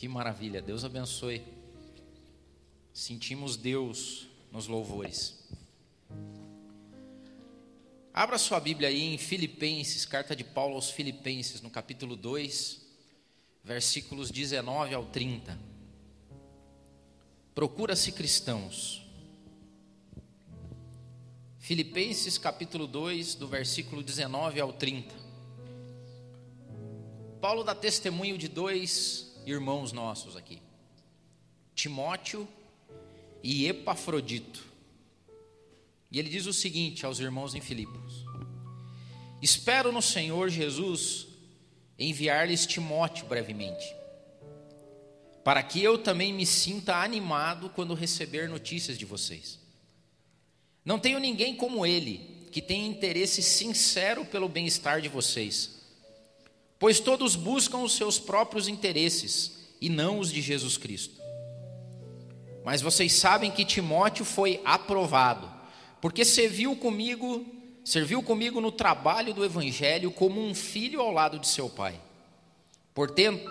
Que 0.00 0.08
maravilha, 0.08 0.62
Deus 0.62 0.82
abençoe. 0.82 1.42
Sentimos 2.90 3.54
Deus 3.54 4.28
nos 4.50 4.66
louvores. 4.66 5.46
Abra 8.10 8.38
sua 8.38 8.58
Bíblia 8.60 8.88
aí 8.88 9.12
em 9.12 9.18
Filipenses, 9.18 10.06
carta 10.06 10.34
de 10.34 10.42
Paulo 10.42 10.76
aos 10.76 10.90
Filipenses, 10.90 11.60
no 11.60 11.68
capítulo 11.68 12.16
2, 12.16 12.80
versículos 13.62 14.30
19 14.30 14.94
ao 14.94 15.04
30. 15.04 15.58
Procura-se 17.54 18.10
cristãos. 18.10 19.02
Filipenses 21.58 22.38
capítulo 22.38 22.86
2, 22.86 23.34
do 23.34 23.46
versículo 23.46 24.02
19 24.02 24.60
ao 24.62 24.72
30. 24.72 25.14
Paulo 27.38 27.62
dá 27.62 27.74
testemunho 27.74 28.38
de 28.38 28.48
dois 28.48 29.29
irmãos 29.46 29.92
nossos 29.92 30.36
aqui, 30.36 30.60
Timóteo 31.74 32.46
e 33.42 33.66
Epafrodito. 33.66 34.64
E 36.10 36.18
ele 36.18 36.28
diz 36.28 36.46
o 36.46 36.52
seguinte 36.52 37.06
aos 37.06 37.20
irmãos 37.20 37.54
em 37.54 37.60
Filipos: 37.60 38.24
Espero 39.40 39.92
no 39.92 40.02
Senhor 40.02 40.48
Jesus 40.48 41.28
enviar-lhes 41.98 42.66
Timóteo 42.66 43.26
brevemente, 43.26 43.94
para 45.44 45.62
que 45.62 45.82
eu 45.82 45.98
também 45.98 46.32
me 46.32 46.46
sinta 46.46 46.96
animado 46.96 47.70
quando 47.70 47.94
receber 47.94 48.48
notícias 48.48 48.98
de 48.98 49.04
vocês. 49.04 49.58
Não 50.84 50.98
tenho 50.98 51.18
ninguém 51.18 51.54
como 51.54 51.84
ele, 51.84 52.48
que 52.50 52.62
tenha 52.62 52.86
interesse 52.86 53.42
sincero 53.42 54.24
pelo 54.24 54.48
bem-estar 54.48 55.00
de 55.00 55.08
vocês 55.08 55.79
pois 56.80 56.98
todos 56.98 57.36
buscam 57.36 57.78
os 57.78 57.92
seus 57.92 58.18
próprios 58.18 58.66
interesses 58.66 59.68
e 59.80 59.90
não 59.90 60.18
os 60.18 60.32
de 60.32 60.40
Jesus 60.40 60.78
Cristo. 60.78 61.20
Mas 62.64 62.80
vocês 62.80 63.12
sabem 63.12 63.50
que 63.50 63.66
Timóteo 63.66 64.24
foi 64.24 64.62
aprovado, 64.64 65.48
porque 66.00 66.24
serviu 66.24 66.74
comigo, 66.74 67.46
serviu 67.84 68.22
comigo 68.22 68.62
no 68.62 68.72
trabalho 68.72 69.34
do 69.34 69.44
evangelho 69.44 70.10
como 70.10 70.42
um 70.42 70.54
filho 70.54 71.02
ao 71.02 71.12
lado 71.12 71.38
de 71.38 71.46
seu 71.46 71.68
pai. 71.68 72.00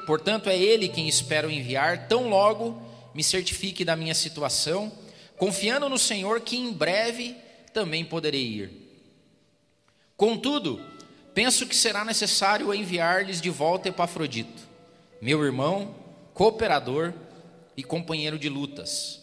Portanto, 0.07 0.49
é 0.49 0.57
ele 0.57 0.89
quem 0.89 1.07
espero 1.07 1.51
enviar, 1.51 2.07
tão 2.07 2.29
logo 2.29 2.81
me 3.13 3.23
certifique 3.23 3.85
da 3.85 3.95
minha 3.95 4.15
situação, 4.15 4.91
confiando 5.37 5.87
no 5.87 5.99
Senhor 5.99 6.41
que 6.41 6.57
em 6.57 6.71
breve 6.73 7.35
também 7.73 8.03
poderei 8.03 8.43
ir. 8.43 8.71
Contudo, 10.17 10.83
penso 11.39 11.65
que 11.65 11.73
será 11.73 12.03
necessário 12.03 12.73
enviar-lhes 12.73 13.39
de 13.39 13.49
volta 13.49 13.87
Epafrodito, 13.87 14.61
meu 15.21 15.41
irmão, 15.41 15.95
cooperador 16.33 17.13
e 17.77 17.81
companheiro 17.81 18.37
de 18.37 18.49
lutas, 18.49 19.21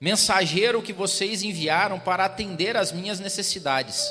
mensageiro 0.00 0.80
que 0.80 0.90
vocês 0.90 1.42
enviaram 1.42 2.00
para 2.00 2.24
atender 2.24 2.78
às 2.78 2.92
minhas 2.92 3.20
necessidades, 3.20 4.10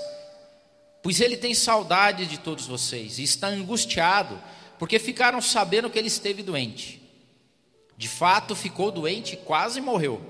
pois 1.01 1.19
ele 1.19 1.35
tem 1.35 1.55
saudade 1.55 2.27
de 2.27 2.37
todos 2.37 2.67
vocês 2.67 3.17
e 3.17 3.23
está 3.23 3.47
angustiado, 3.47 4.39
porque 4.77 4.99
ficaram 4.99 5.41
sabendo 5.41 5.89
que 5.89 5.97
ele 5.97 6.09
esteve 6.09 6.43
doente. 6.43 7.01
De 7.97 8.07
fato, 8.07 8.53
ficou 8.53 8.91
doente 8.91 9.33
e 9.33 9.37
quase 9.37 9.81
morreu, 9.81 10.21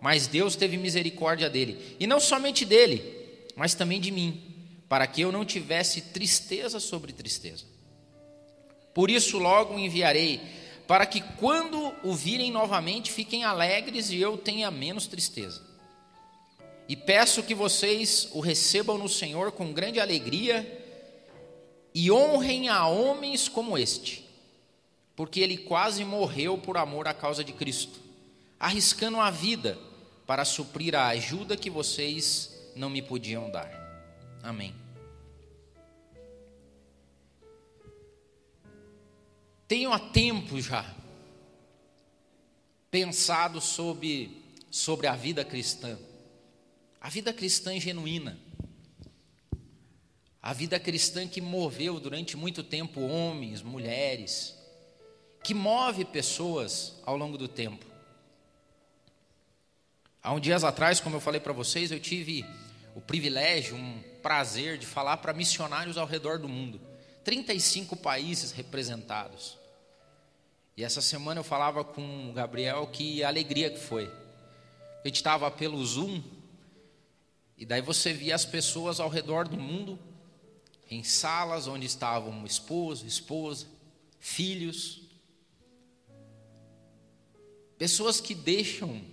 mas 0.00 0.26
Deus 0.26 0.56
teve 0.56 0.76
misericórdia 0.76 1.48
dele, 1.48 1.96
e 2.00 2.08
não 2.08 2.18
somente 2.18 2.64
dele, 2.64 3.44
mas 3.54 3.74
também 3.74 4.00
de 4.00 4.10
mim 4.10 4.53
para 4.88 5.06
que 5.06 5.22
eu 5.22 5.32
não 5.32 5.44
tivesse 5.44 6.00
tristeza 6.00 6.78
sobre 6.78 7.12
tristeza. 7.12 7.64
Por 8.92 9.10
isso 9.10 9.38
logo 9.38 9.78
enviarei, 9.78 10.40
para 10.86 11.06
que 11.06 11.20
quando 11.20 11.92
o 12.04 12.14
virem 12.14 12.52
novamente 12.52 13.10
fiquem 13.10 13.44
alegres 13.44 14.10
e 14.10 14.20
eu 14.20 14.36
tenha 14.36 14.70
menos 14.70 15.06
tristeza. 15.06 15.62
E 16.88 16.94
peço 16.94 17.42
que 17.42 17.54
vocês 17.54 18.28
o 18.32 18.40
recebam 18.40 18.98
no 18.98 19.08
Senhor 19.08 19.52
com 19.52 19.72
grande 19.72 19.98
alegria 19.98 20.80
e 21.94 22.10
honrem 22.10 22.68
a 22.68 22.86
homens 22.86 23.48
como 23.48 23.78
este, 23.78 24.28
porque 25.16 25.40
ele 25.40 25.56
quase 25.56 26.04
morreu 26.04 26.58
por 26.58 26.76
amor 26.76 27.08
à 27.08 27.14
causa 27.14 27.42
de 27.42 27.52
Cristo, 27.52 27.98
arriscando 28.60 29.18
a 29.18 29.30
vida 29.30 29.78
para 30.26 30.44
suprir 30.44 30.94
a 30.94 31.08
ajuda 31.08 31.56
que 31.56 31.70
vocês 31.70 32.50
não 32.76 32.90
me 32.90 33.00
podiam 33.00 33.50
dar. 33.50 33.83
Amém. 34.44 34.74
Tenho 39.66 39.90
há 39.90 39.98
tempo 39.98 40.60
já 40.60 40.94
pensado 42.90 43.58
sobre, 43.58 44.44
sobre 44.70 45.06
a 45.06 45.16
vida 45.16 45.46
cristã, 45.46 45.98
a 47.00 47.08
vida 47.08 47.32
cristã 47.32 47.80
genuína, 47.80 48.38
a 50.42 50.52
vida 50.52 50.78
cristã 50.78 51.26
que 51.26 51.40
moveu 51.40 51.98
durante 51.98 52.36
muito 52.36 52.62
tempo 52.62 53.00
homens, 53.00 53.62
mulheres, 53.62 54.54
que 55.42 55.54
move 55.54 56.04
pessoas 56.04 57.00
ao 57.06 57.16
longo 57.16 57.38
do 57.38 57.48
tempo. 57.48 57.86
Há 60.22 60.34
uns 60.34 60.42
dias 60.42 60.64
atrás, 60.64 61.00
como 61.00 61.16
eu 61.16 61.20
falei 61.20 61.40
para 61.40 61.54
vocês, 61.54 61.90
eu 61.90 61.98
tive 61.98 62.44
o 62.94 63.00
privilégio, 63.00 63.76
um 63.76 64.02
prazer 64.22 64.78
de 64.78 64.86
falar 64.86 65.16
para 65.18 65.32
missionários 65.32 65.98
ao 65.98 66.06
redor 66.06 66.38
do 66.38 66.48
mundo. 66.48 66.80
35 67.24 67.96
países 67.96 68.52
representados. 68.52 69.58
E 70.76 70.84
essa 70.84 71.00
semana 71.00 71.40
eu 71.40 71.44
falava 71.44 71.84
com 71.84 72.30
o 72.30 72.32
Gabriel 72.32 72.86
que 72.86 73.24
alegria 73.24 73.70
que 73.70 73.78
foi. 73.78 74.06
A 75.04 75.08
gente 75.08 75.16
estava 75.16 75.50
pelo 75.50 75.84
Zoom, 75.84 76.22
e 77.56 77.64
daí 77.64 77.80
você 77.80 78.12
via 78.12 78.34
as 78.34 78.44
pessoas 78.44 79.00
ao 79.00 79.08
redor 79.08 79.46
do 79.46 79.56
mundo, 79.56 79.98
em 80.90 81.02
salas 81.02 81.66
onde 81.66 81.86
estavam 81.86 82.44
esposo, 82.44 83.06
esposa, 83.06 83.66
filhos. 84.18 85.02
Pessoas 87.78 88.20
que 88.20 88.34
deixam 88.34 89.04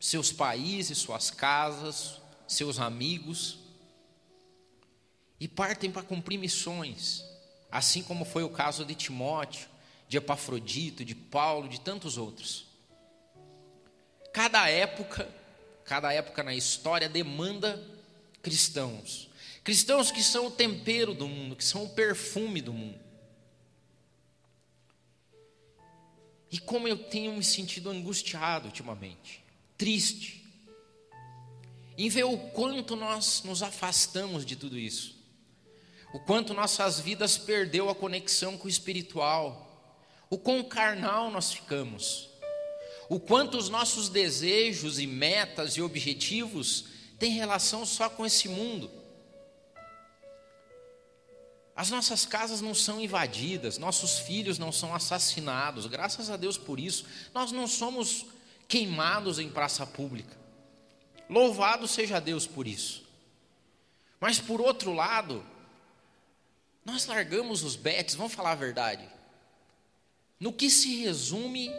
seus 0.00 0.32
países, 0.32 0.98
suas 0.98 1.30
casas, 1.30 2.20
seus 2.46 2.78
amigos, 2.78 3.58
e 5.38 5.46
partem 5.46 5.90
para 5.90 6.02
cumprir 6.02 6.38
missões 6.38 7.24
assim 7.70 8.02
como 8.02 8.24
foi 8.24 8.42
o 8.42 8.48
caso 8.48 8.84
de 8.84 8.94
Timóteo, 8.94 9.68
de 10.08 10.16
Epafrodito, 10.16 11.04
de 11.04 11.14
Paulo, 11.14 11.68
de 11.68 11.80
tantos 11.80 12.16
outros. 12.16 12.66
Cada 14.32 14.68
época, 14.68 15.28
cada 15.84 16.12
época 16.12 16.42
na 16.42 16.54
história 16.54 17.08
demanda 17.08 17.82
cristãos. 18.42 19.28
Cristãos 19.64 20.10
que 20.10 20.22
são 20.22 20.46
o 20.46 20.50
tempero 20.50 21.12
do 21.12 21.26
mundo, 21.26 21.56
que 21.56 21.64
são 21.64 21.84
o 21.84 21.88
perfume 21.88 22.62
do 22.62 22.72
mundo. 22.72 23.00
E 26.50 26.58
como 26.58 26.86
eu 26.86 26.96
tenho 26.96 27.32
me 27.32 27.42
sentido 27.42 27.90
angustiado 27.90 28.66
ultimamente, 28.66 29.44
triste, 29.76 30.45
em 31.96 32.08
ver 32.08 32.24
o 32.24 32.36
quanto 32.36 32.94
nós 32.96 33.42
nos 33.44 33.62
afastamos 33.62 34.44
de 34.44 34.56
tudo 34.56 34.78
isso 34.78 35.16
o 36.16 36.20
quanto 36.20 36.54
nossas 36.54 36.98
vidas 36.98 37.36
perdeu 37.36 37.90
a 37.90 37.94
conexão 37.94 38.56
com 38.56 38.66
o 38.66 38.70
espiritual, 38.70 39.94
o 40.30 40.38
quão 40.38 40.64
carnal 40.64 41.30
nós 41.30 41.52
ficamos, 41.52 42.30
o 43.08 43.20
quanto 43.20 43.58
os 43.58 43.68
nossos 43.68 44.08
desejos 44.08 44.98
e 44.98 45.06
metas 45.06 45.76
e 45.76 45.82
objetivos 45.82 46.86
têm 47.18 47.32
relação 47.32 47.84
só 47.84 48.08
com 48.08 48.24
esse 48.24 48.48
mundo. 48.48 48.90
As 51.74 51.90
nossas 51.90 52.24
casas 52.24 52.62
não 52.62 52.74
são 52.74 52.98
invadidas, 52.98 53.76
nossos 53.76 54.18
filhos 54.20 54.58
não 54.58 54.72
são 54.72 54.94
assassinados, 54.94 55.84
graças 55.86 56.30
a 56.30 56.36
Deus 56.38 56.56
por 56.56 56.80
isso. 56.80 57.04
Nós 57.34 57.52
não 57.52 57.66
somos 57.66 58.24
queimados 58.66 59.38
em 59.38 59.50
praça 59.50 59.86
pública. 59.86 60.45
Louvado 61.28 61.88
seja 61.88 62.20
Deus 62.20 62.46
por 62.46 62.66
isso. 62.66 63.04
Mas 64.20 64.38
por 64.38 64.60
outro 64.60 64.92
lado, 64.92 65.44
nós 66.84 67.06
largamos 67.06 67.62
os 67.62 67.76
bets, 67.76 68.14
vamos 68.14 68.32
falar 68.32 68.52
a 68.52 68.56
verdade. 68.56 69.06
No 70.38 70.52
que 70.52 70.70
se 70.70 70.96
resume 71.02 71.70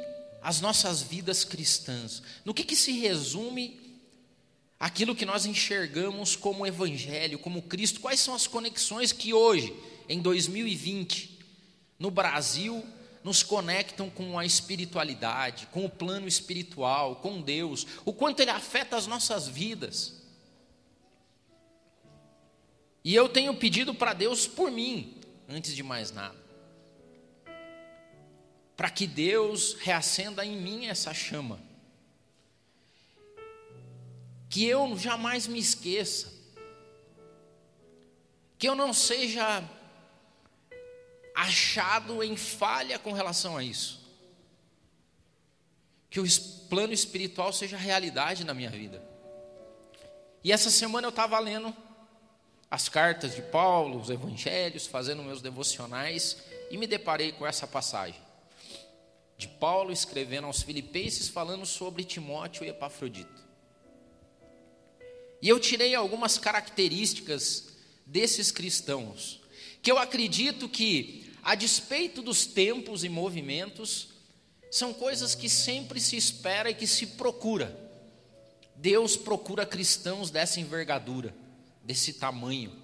as 0.42 0.62
nossas 0.62 1.02
vidas 1.02 1.44
cristãs? 1.44 2.22
No 2.44 2.54
que, 2.54 2.64
que 2.64 2.76
se 2.76 2.92
resume 2.92 3.80
aquilo 4.80 5.16
que 5.16 5.26
nós 5.26 5.46
enxergamos 5.46 6.36
como 6.36 6.66
Evangelho, 6.66 7.40
como 7.40 7.62
Cristo? 7.62 8.00
Quais 8.00 8.20
são 8.20 8.36
as 8.36 8.48
conexões 8.48 9.12
que 9.12 9.34
hoje, 9.34 9.76
em 10.08 10.22
2020, 10.22 11.40
no 12.00 12.12
Brasil, 12.12 12.86
nos 13.28 13.44
conectam 13.44 14.10
com 14.10 14.40
a 14.40 14.46
espiritualidade, 14.46 15.68
com 15.68 15.84
o 15.84 15.90
plano 15.90 16.30
espiritual, 16.30 17.18
com 17.18 17.42
Deus? 17.42 17.86
O 18.06 18.14
quanto 18.14 18.40
ele 18.40 18.52
afeta 18.52 18.96
as 18.96 19.06
nossas 19.06 19.50
vidas? 19.50 20.24
E 23.04 23.14
eu 23.14 23.28
tenho 23.28 23.54
pedido 23.54 23.94
para 23.94 24.14
Deus 24.14 24.48
por 24.48 24.72
mim, 24.72 25.20
antes 25.50 25.76
de 25.76 25.84
mais 25.84 26.10
nada. 26.10 26.38
para 28.78 28.92
que 28.92 29.08
Deus 29.08 29.74
reacenda 29.80 30.46
em 30.46 30.56
mim 30.56 30.86
essa 30.86 31.12
chama. 31.12 31.60
Que 34.48 34.66
eu 34.66 34.96
jamais 34.98 35.48
me 35.48 35.58
esqueça, 35.60 36.32
que 38.60 38.70
eu 38.70 38.76
não 38.76 38.94
seja 38.94 39.68
achado 41.38 42.24
em 42.24 42.36
falha 42.36 42.98
com 42.98 43.12
relação 43.12 43.56
a 43.56 43.64
isso, 43.64 44.00
que 46.10 46.20
o 46.20 46.26
plano 46.70 46.94
espiritual 46.94 47.54
seja 47.54 47.78
realidade 47.78 48.44
na 48.44 48.54
minha 48.54 48.70
vida. 48.70 49.04
E 50.44 50.52
essa 50.52 50.72
semana 50.72 51.06
eu 51.06 51.10
estava 51.10 51.38
lendo 51.40 51.76
as 52.70 52.90
cartas 52.90 53.36
de 53.36 53.42
Paulo, 53.42 54.00
os 54.00 54.10
evangelhos, 54.10 54.88
fazendo 54.88 55.24
meus 55.24 55.42
devocionais 55.42 56.38
e 56.72 56.78
me 56.78 56.88
deparei 56.88 57.32
com 57.32 57.46
essa 57.46 57.68
passagem 57.68 58.28
de 59.38 59.48
Paulo 59.48 59.92
escrevendo 59.92 60.48
aos 60.48 60.64
Filipenses 60.64 61.30
falando 61.30 61.66
sobre 61.66 62.04
Timóteo 62.04 62.66
e 62.66 62.70
Epafrodito. 62.70 63.46
E 65.40 65.48
eu 65.48 65.60
tirei 65.60 65.94
algumas 65.94 66.40
características 66.40 67.68
desses 68.04 68.52
cristãos, 68.52 69.40
que 69.84 69.92
eu 69.92 70.00
acredito 70.00 70.68
que, 70.68 71.27
a 71.48 71.56
despeito 71.56 72.22
dos 72.22 72.46
tempos 72.46 73.04
e 73.04 73.10
movimentos, 73.10 74.10
são 74.70 74.94
coisas 74.94 75.34
que 75.34 75.48
sempre 75.48 76.02
se 76.02 76.18
espera 76.18 76.70
e 76.70 76.76
que 76.76 76.86
se 76.86 77.08
procura. 77.08 77.74
Deus 78.76 79.16
procura 79.16 79.66
cristãos 79.66 80.30
dessa 80.30 80.60
envergadura, 80.60 81.34
desse 81.84 82.14
tamanho, 82.14 82.76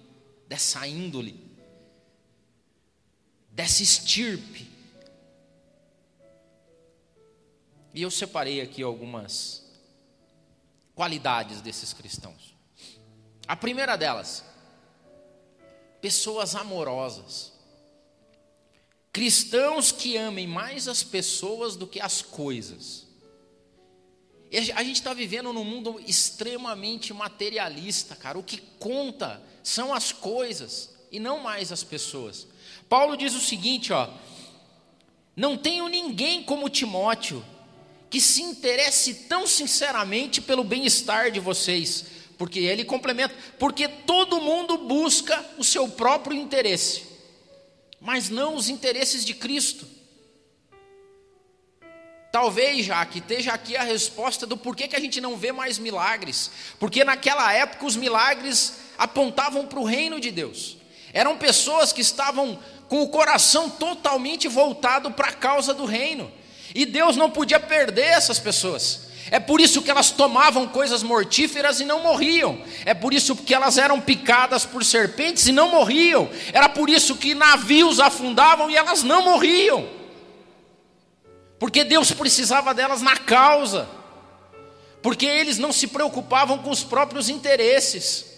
dessa 0.48 0.86
índole, 0.88 1.38
dessa 3.52 3.82
estirpe, 3.82 4.74
E 7.94 8.02
eu 8.02 8.10
separei 8.10 8.60
aqui 8.60 8.82
algumas 8.82 9.62
qualidades 10.96 11.60
desses 11.60 11.92
cristãos. 11.92 12.52
A 13.46 13.54
primeira 13.54 13.96
delas, 13.96 14.44
pessoas 16.00 16.56
amorosas. 16.56 17.53
Cristãos 19.14 19.92
que 19.92 20.16
amem 20.16 20.44
mais 20.44 20.88
as 20.88 21.04
pessoas 21.04 21.76
do 21.76 21.86
que 21.86 22.00
as 22.00 22.20
coisas. 22.20 23.06
A 24.74 24.82
gente 24.82 24.96
está 24.96 25.14
vivendo 25.14 25.52
num 25.52 25.62
mundo 25.62 26.02
extremamente 26.04 27.14
materialista, 27.14 28.16
cara. 28.16 28.36
O 28.36 28.42
que 28.42 28.58
conta 28.80 29.40
são 29.62 29.94
as 29.94 30.10
coisas 30.10 30.90
e 31.12 31.20
não 31.20 31.38
mais 31.38 31.70
as 31.70 31.84
pessoas. 31.84 32.48
Paulo 32.88 33.16
diz 33.16 33.36
o 33.36 33.40
seguinte, 33.40 33.92
ó: 33.92 34.10
Não 35.36 35.56
tenho 35.56 35.86
ninguém 35.86 36.42
como 36.42 36.68
Timóteo 36.68 37.44
que 38.10 38.20
se 38.20 38.42
interesse 38.42 39.14
tão 39.28 39.46
sinceramente 39.46 40.40
pelo 40.40 40.64
bem-estar 40.64 41.30
de 41.30 41.38
vocês, 41.38 42.04
porque 42.36 42.58
ele 42.58 42.84
complementa, 42.84 43.32
porque 43.60 43.86
todo 43.86 44.40
mundo 44.40 44.76
busca 44.76 45.48
o 45.56 45.62
seu 45.62 45.88
próprio 45.88 46.36
interesse, 46.36 47.13
mas 48.04 48.28
não 48.28 48.54
os 48.54 48.68
interesses 48.68 49.24
de 49.24 49.32
Cristo. 49.32 49.86
Talvez, 52.30 52.84
já 52.84 53.04
que 53.06 53.18
esteja 53.18 53.54
aqui 53.54 53.74
a 53.78 53.82
resposta 53.82 54.46
do 54.46 54.58
porquê 54.58 54.86
que 54.86 54.94
a 54.94 55.00
gente 55.00 55.22
não 55.22 55.38
vê 55.38 55.52
mais 55.52 55.78
milagres, 55.78 56.50
porque 56.78 57.02
naquela 57.02 57.50
época 57.54 57.86
os 57.86 57.96
milagres 57.96 58.74
apontavam 58.98 59.66
para 59.66 59.80
o 59.80 59.84
reino 59.84 60.20
de 60.20 60.30
Deus. 60.30 60.76
Eram 61.14 61.38
pessoas 61.38 61.94
que 61.94 62.02
estavam 62.02 62.58
com 62.90 63.02
o 63.02 63.08
coração 63.08 63.70
totalmente 63.70 64.48
voltado 64.48 65.10
para 65.10 65.28
a 65.28 65.32
causa 65.32 65.72
do 65.72 65.86
reino. 65.86 66.30
E 66.74 66.84
Deus 66.84 67.16
não 67.16 67.30
podia 67.30 67.58
perder 67.58 68.02
essas 68.02 68.38
pessoas. 68.38 69.03
É 69.30 69.40
por 69.40 69.60
isso 69.60 69.80
que 69.82 69.90
elas 69.90 70.10
tomavam 70.10 70.68
coisas 70.68 71.02
mortíferas 71.02 71.80
e 71.80 71.84
não 71.84 72.02
morriam. 72.02 72.62
É 72.84 72.92
por 72.92 73.14
isso 73.14 73.34
que 73.34 73.54
elas 73.54 73.78
eram 73.78 74.00
picadas 74.00 74.64
por 74.66 74.84
serpentes 74.84 75.46
e 75.46 75.52
não 75.52 75.70
morriam. 75.70 76.28
Era 76.52 76.68
por 76.68 76.90
isso 76.90 77.16
que 77.16 77.34
navios 77.34 78.00
afundavam 78.00 78.70
e 78.70 78.76
elas 78.76 79.02
não 79.02 79.22
morriam. 79.22 79.88
Porque 81.58 81.84
Deus 81.84 82.12
precisava 82.12 82.74
delas 82.74 83.00
na 83.00 83.16
causa. 83.16 83.88
Porque 85.02 85.26
eles 85.26 85.58
não 85.58 85.72
se 85.72 85.86
preocupavam 85.86 86.58
com 86.58 86.70
os 86.70 86.84
próprios 86.84 87.28
interesses. 87.28 88.33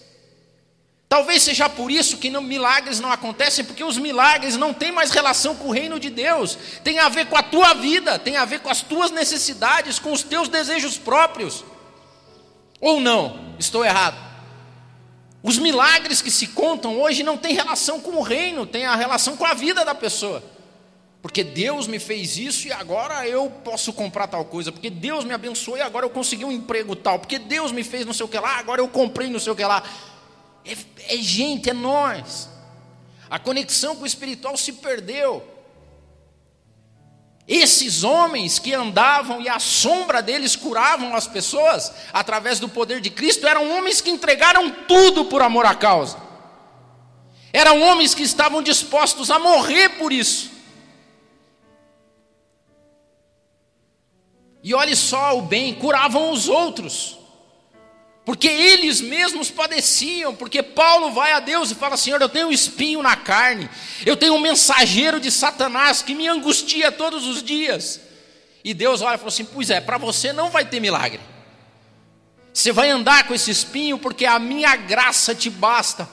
Talvez 1.09 1.43
seja 1.43 1.69
por 1.69 1.91
isso 1.91 2.19
que 2.19 2.29
não, 2.29 2.43
milagres 2.43 2.99
não 2.99 3.13
acontecem, 3.13 3.65
porque 3.65 3.85
os 3.85 3.97
milagres 3.97 4.57
não 4.57 4.75
têm 4.75 4.91
mais 4.91 5.13
relação 5.13 5.55
com 5.55 5.69
o 5.69 5.73
reino 5.73 6.01
de 6.01 6.11
Deus, 6.11 6.59
tem 6.83 6.99
a 6.99 7.09
ver 7.09 7.27
com 7.27 7.37
a 7.37 7.43
tua 7.43 7.75
vida, 7.75 8.19
tem 8.19 8.37
a 8.37 8.45
ver 8.45 8.61
com 8.61 8.69
as 8.69 8.81
tuas 8.81 9.13
necessidades, 9.13 10.01
com 10.01 10.13
os 10.13 10.25
teus 10.25 10.49
desejos 10.49 10.99
próprios. 10.99 11.65
Ou 12.81 13.01
não? 13.01 13.55
Estou 13.59 13.85
errado. 13.85 14.27
Os 15.43 15.59
milagres 15.59 16.21
que 16.21 16.31
se 16.31 16.49
contam 16.49 17.01
hoje 17.01 17.23
não 17.23 17.37
têm 17.37 17.55
relação 17.55 18.01
com 18.01 18.17
o 18.17 18.23
reino, 18.23 18.67
tem 18.67 18.85
a 18.85 18.97
relação 18.97 19.37
com 19.37 19.45
a 19.45 19.55
vida 19.55 19.85
da 19.85 19.95
pessoa. 19.95 20.43
Porque 21.23 21.45
Deus 21.45 21.87
me 21.87 22.01
fez 22.01 22.37
isso 22.37 22.67
e 22.67 22.73
agora 22.73 23.27
eu 23.29 23.49
posso 23.65 23.93
comprar 23.93 24.27
tal 24.27 24.45
coisa. 24.45 24.73
Porque 24.73 24.91
Deus 24.91 25.25
me 25.25 25.33
abençoou 25.33 25.77
e 25.77 25.81
agora 25.81 26.05
eu 26.05 26.11
consegui 26.11 26.45
um 26.45 26.53
emprego 26.53 26.97
tal. 26.97 27.21
Porque 27.21 27.39
Deus 27.39 27.71
me 27.71 27.85
fez 27.85 28.05
não 28.05 28.13
sei 28.13 28.27
o 28.27 28.29
que 28.29 28.39
lá, 28.39 28.59
agora 28.59 28.81
eu 28.81 28.89
comprei 28.89 29.29
não 29.31 29.39
sei 29.39 29.53
o 29.53 29.57
que 29.57 29.65
lá. 29.65 29.83
É, 30.67 31.15
é 31.15 31.17
gente, 31.19 31.71
é 31.71 31.73
nós. 31.73 32.49
A 33.31 33.39
conexão 33.39 33.97
com 33.97 34.03
o 34.03 34.07
espiritual 34.07 34.57
se 34.57 34.73
perdeu. 34.75 35.47
Esses 37.47 38.03
homens 38.03 38.59
que 38.59 38.75
andavam 38.75 39.41
e 39.41 39.49
a 39.49 39.61
sombra 39.61 40.21
deles 40.21 40.57
curavam 40.57 41.15
as 41.15 41.29
pessoas 41.29 41.93
através 42.13 42.59
do 42.59 42.69
poder 42.69 43.01
de 43.01 43.09
Cristo 43.09 43.47
eram 43.47 43.71
homens 43.71 44.01
que 44.01 44.11
entregaram 44.11 44.69
tudo 44.89 45.27
por 45.27 45.43
amor 45.43 45.65
à 45.65 45.75
causa. 45.75 46.19
Eram 47.53 47.81
homens 47.83 48.15
que 48.15 48.23
estavam 48.23 48.61
dispostos 48.61 49.31
a 49.31 49.39
morrer 49.39 49.91
por 49.91 50.13
isso. 50.13 50.51
E 54.63 54.75
olhe 54.75 54.97
só 54.97 55.39
o 55.39 55.43
bem, 55.43 55.73
curavam 55.75 56.33
os 56.33 56.49
outros 56.49 57.26
porque 58.27 58.49
eles 58.49 59.01
mesmos 59.01 59.53
padeciam, 59.53 60.35
porque 60.35 60.61
Paulo 60.61 61.13
vai 61.13 61.31
a 61.31 61.39
Deus 61.39 61.71
e 61.71 61.77
fala: 61.77 61.97
Senhor, 61.97 62.21
eu 62.21 62.29
tenho 62.29 62.49
um 62.49 62.53
espinho 62.53 63.01
na 63.01 63.15
carne, 63.15 63.71
eu 64.05 64.17
tenho 64.17 64.35
um 64.35 64.41
mensageiro 64.41 65.21
de 65.21 65.31
Satanás 65.31 66.03
que 66.03 66.13
me 66.13 66.27
angustia 66.27 66.91
todos 66.91 67.25
os 67.25 67.41
dias. 67.41 68.01
E 68.65 68.75
Deus 68.75 69.01
olha 69.01 69.15
e 69.15 69.19
falou 69.19 69.29
assim: 69.29 69.45
Pois 69.45 69.71
é, 69.71 69.81
para 69.81 69.97
você 69.97 70.33
não 70.33 70.51
vai 70.51 70.65
ter 70.65 70.81
milagre, 70.81 71.21
você 72.53 72.73
vai 72.73 72.91
andar 72.91 73.29
com 73.29 73.33
esse 73.33 73.53
espinho, 73.53 73.97
porque 73.97 74.27
a 74.27 74.41
minha 74.41 74.75
graça 74.75 75.33
te 75.33 75.49
basta, 75.49 76.09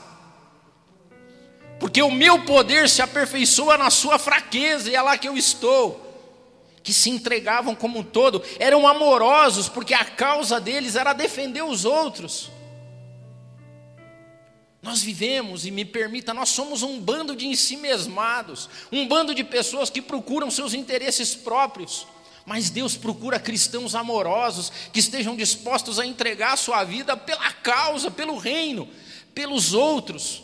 porque 1.80 2.00
o 2.00 2.12
meu 2.12 2.44
poder 2.44 2.88
se 2.88 3.02
aperfeiçoa 3.02 3.76
na 3.76 3.90
sua 3.90 4.20
fraqueza, 4.20 4.88
e 4.88 4.94
é 4.94 5.02
lá 5.02 5.18
que 5.18 5.26
eu 5.26 5.36
estou 5.36 6.03
que 6.84 6.92
se 6.92 7.08
entregavam 7.08 7.74
como 7.74 8.00
um 8.00 8.02
todo, 8.04 8.42
eram 8.60 8.86
amorosos, 8.86 9.70
porque 9.70 9.94
a 9.94 10.04
causa 10.04 10.60
deles 10.60 10.94
era 10.94 11.14
defender 11.14 11.62
os 11.62 11.86
outros. 11.86 12.50
Nós 14.82 15.00
vivemos, 15.00 15.64
e 15.64 15.70
me 15.70 15.82
permita, 15.82 16.34
nós 16.34 16.50
somos 16.50 16.82
um 16.82 17.00
bando 17.00 17.34
de 17.34 17.46
ensimesmados, 17.46 18.68
um 18.92 19.08
bando 19.08 19.34
de 19.34 19.42
pessoas 19.42 19.88
que 19.88 20.02
procuram 20.02 20.50
seus 20.50 20.74
interesses 20.74 21.34
próprios. 21.34 22.06
Mas 22.44 22.68
Deus 22.68 22.94
procura 22.94 23.40
cristãos 23.40 23.94
amorosos 23.94 24.70
que 24.92 25.00
estejam 25.00 25.34
dispostos 25.34 25.98
a 25.98 26.04
entregar 26.04 26.52
a 26.52 26.58
sua 26.58 26.84
vida 26.84 27.16
pela 27.16 27.50
causa, 27.50 28.10
pelo 28.10 28.36
reino, 28.36 28.86
pelos 29.34 29.72
outros. 29.72 30.42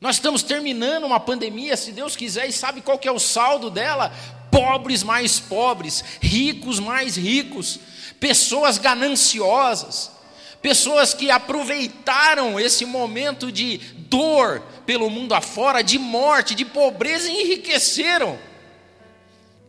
Nós 0.00 0.16
estamos 0.16 0.42
terminando 0.42 1.04
uma 1.04 1.20
pandemia, 1.20 1.76
se 1.76 1.92
Deus 1.92 2.16
quiser, 2.16 2.48
e 2.48 2.52
sabe 2.52 2.80
qual 2.80 2.98
que 2.98 3.06
é 3.06 3.12
o 3.12 3.20
saldo 3.20 3.70
dela? 3.70 4.12
Pobres 4.52 5.02
mais 5.02 5.40
pobres, 5.40 6.04
ricos 6.20 6.78
mais 6.78 7.16
ricos, 7.16 7.80
pessoas 8.20 8.76
gananciosas, 8.76 10.12
pessoas 10.60 11.14
que 11.14 11.30
aproveitaram 11.30 12.60
esse 12.60 12.84
momento 12.84 13.50
de 13.50 13.78
dor 13.78 14.62
pelo 14.86 15.08
mundo 15.08 15.32
afora, 15.32 15.82
de 15.82 15.98
morte, 15.98 16.54
de 16.54 16.66
pobreza 16.66 17.28
e 17.28 17.42
enriqueceram, 17.42 18.38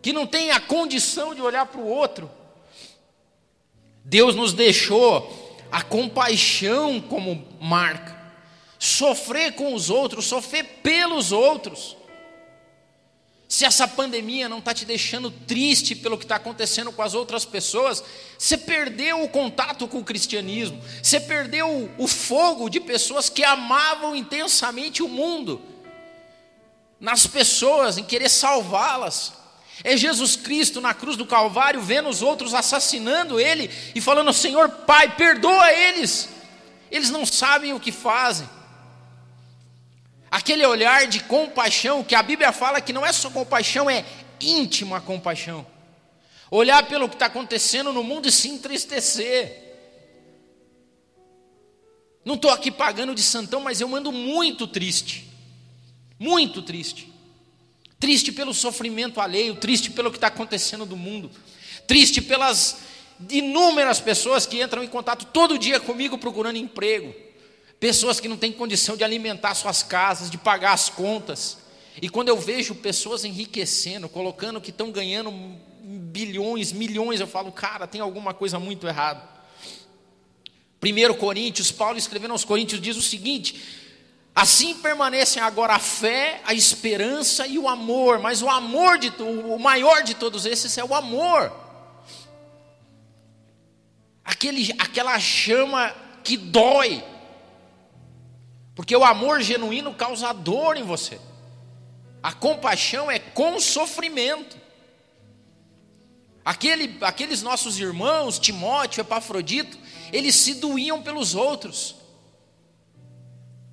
que 0.02 0.12
não 0.12 0.28
têm 0.28 0.52
a 0.52 0.60
condição 0.60 1.34
de 1.34 1.42
olhar 1.42 1.66
para 1.66 1.80
o 1.80 1.88
outro. 1.88 2.30
Deus 4.04 4.36
nos 4.36 4.52
deixou 4.52 5.58
a 5.72 5.82
compaixão 5.82 7.00
como 7.00 7.48
marca, 7.60 8.16
sofrer 8.78 9.54
com 9.54 9.74
os 9.74 9.90
outros, 9.90 10.26
sofrer 10.26 10.82
pelos 10.84 11.32
outros. 11.32 11.96
Se 13.54 13.66
essa 13.66 13.88
pandemia 13.88 14.50
não 14.50 14.58
está 14.58 14.74
te 14.74 14.84
deixando 14.84 15.30
triste 15.30 15.94
pelo 15.94 16.18
que 16.18 16.26
está 16.26 16.38
acontecendo 16.38 16.92
com 16.92 17.04
as 17.04 17.14
outras 17.14 17.46
pessoas, 17.46 18.04
você 18.36 18.58
perdeu 18.58 19.22
o 19.22 19.30
contato 19.30 19.88
com 19.88 20.00
o 20.00 20.04
cristianismo, 20.04 20.82
você 21.04 21.20
perdeu 21.20 21.88
o 22.00 22.08
fogo 22.08 22.68
de 22.68 22.80
pessoas 22.80 23.30
que 23.30 23.44
amavam 23.44 24.16
intensamente 24.16 25.04
o 25.04 25.08
mundo, 25.08 25.62
nas 27.00 27.28
pessoas, 27.28 28.00
em 28.00 28.04
querer 28.04 28.28
salvá-las. 28.28 29.34
É 29.84 29.96
Jesus 29.96 30.36
Cristo 30.36 30.82
na 30.82 30.96
cruz 30.96 31.16
do 31.16 31.28
Calvário, 31.28 31.80
vendo 31.80 32.10
os 32.10 32.24
outros 32.24 32.56
assassinando 32.56 33.40
ele 33.40 33.70
e 33.94 34.02
falando: 34.02 34.34
Senhor 34.34 34.68
Pai, 34.68 35.16
perdoa 35.16 35.72
eles, 35.72 36.28
eles 36.90 37.12
não 37.12 37.24
sabem 37.24 37.72
o 37.72 37.80
que 37.80 37.92
fazem. 37.92 38.50
Aquele 40.34 40.66
olhar 40.66 41.06
de 41.06 41.20
compaixão, 41.20 42.04
que 42.04 42.16
a 42.16 42.24
Bíblia 42.24 42.52
fala 42.52 42.82
que 42.82 42.92
não 42.92 43.06
é 43.06 43.14
só 43.14 43.30
compaixão, 43.30 43.88
é 43.88 44.04
íntima 44.42 45.00
compaixão. 45.00 45.64
Olhar 46.50 46.88
pelo 46.88 47.08
que 47.08 47.14
está 47.14 47.28
acontecendo 47.28 47.94
no 47.94 48.04
mundo 48.04 48.28
e 48.28 48.32
se 48.32 48.50
entristecer. 48.50 49.62
Não 52.26 52.34
estou 52.34 52.50
aqui 52.50 52.72
pagando 52.72 53.14
de 53.14 53.22
santão, 53.22 53.62
mas 53.62 53.80
eu 53.80 53.88
mando 53.88 54.12
muito 54.12 54.66
triste. 54.66 55.30
Muito 56.18 56.64
triste. 56.64 57.14
Triste 58.00 58.32
pelo 58.32 58.56
sofrimento 58.56 59.22
alheio, 59.22 59.54
triste 59.54 59.92
pelo 59.92 60.10
que 60.10 60.18
está 60.18 60.30
acontecendo 60.30 60.84
no 60.84 60.98
mundo, 60.98 61.30
triste 61.86 62.24
pelas 62.24 62.80
inúmeras 63.30 64.00
pessoas 64.00 64.48
que 64.48 64.64
entram 64.64 64.84
em 64.84 64.88
contato 64.88 65.26
todo 65.26 65.60
dia 65.60 65.80
comigo 65.80 66.18
procurando 66.18 66.58
emprego, 66.58 67.14
pessoas 67.84 68.18
que 68.18 68.30
não 68.30 68.38
têm 68.38 68.50
condição 68.50 68.96
de 68.96 69.04
alimentar 69.04 69.54
suas 69.56 69.84
casas, 69.84 70.32
de 70.32 70.38
pagar 70.38 70.72
as 70.72 70.88
contas. 70.88 71.58
E 72.02 72.08
quando 72.08 72.30
eu 72.30 72.38
vejo 72.40 72.76
pessoas 72.76 73.26
enriquecendo, 73.26 74.08
colocando 74.08 74.62
que 74.62 74.70
estão 74.70 74.90
ganhando 74.90 75.30
bilhões, 75.84 76.72
milhões, 76.72 77.20
eu 77.20 77.28
falo, 77.28 77.52
cara, 77.52 77.86
tem 77.86 78.00
alguma 78.00 78.34
coisa 78.34 78.58
muito 78.58 78.88
errada. 78.88 79.22
1 80.82 81.14
Coríntios, 81.16 81.74
Paulo 81.74 81.98
escrevendo 81.98 82.32
aos 82.32 82.46
Coríntios 82.46 82.80
diz 82.80 82.96
o 82.96 83.02
seguinte: 83.02 83.62
Assim 84.34 84.76
permanecem 84.76 85.44
agora 85.44 85.76
a 85.76 85.80
fé, 85.80 86.40
a 86.46 86.54
esperança 86.54 87.46
e 87.46 87.60
o 87.60 87.68
amor, 87.68 88.18
mas 88.18 88.42
o 88.42 88.50
amor 88.50 88.98
de 88.98 89.12
o 89.22 89.60
maior 89.60 90.04
de 90.04 90.14
todos 90.14 90.46
esses 90.46 90.78
é 90.78 90.86
o 90.86 90.96
amor. 90.96 91.52
Aquele, 94.24 94.74
aquela 94.80 95.20
chama 95.20 95.94
que 96.24 96.38
dói. 96.38 97.12
Porque 98.76 98.96
o 98.96 99.04
amor 99.04 99.42
genuíno 99.42 99.94
causa 99.94 100.34
dor 100.34 100.78
em 100.78 100.84
você. 100.84 101.20
A 102.22 102.32
compaixão 102.34 103.12
é 103.12 103.20
com 103.20 103.60
sofrimento. 103.60 104.58
Aquele, 106.44 106.98
aqueles 107.02 107.42
nossos 107.42 107.80
irmãos, 107.80 108.40
Timóteo, 108.40 109.02
Epafrodito, 109.02 109.78
eles 110.12 110.36
se 110.36 110.56
doíam 110.56 111.02
pelos 111.02 111.36
outros. 111.36 111.96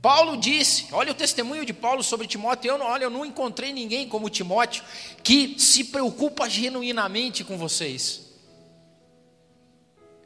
Paulo 0.03 0.37
disse, 0.37 0.87
olha 0.93 1.13
o 1.13 1.15
testemunho 1.15 1.65
de 1.65 1.73
Paulo 1.73 2.03
sobre 2.03 2.27
Timóteo, 2.27 2.71
eu 2.71 2.79
não, 2.79 2.87
olha, 2.87 3.05
eu 3.05 3.11
não 3.11 3.25
encontrei 3.25 3.73
ninguém 3.73 4.09
como 4.09 4.31
Timóteo 4.31 4.83
que 5.23 5.59
se 5.59 5.85
preocupa 5.85 6.49
genuinamente 6.49 7.45
com 7.45 7.59
vocês. 7.59 8.31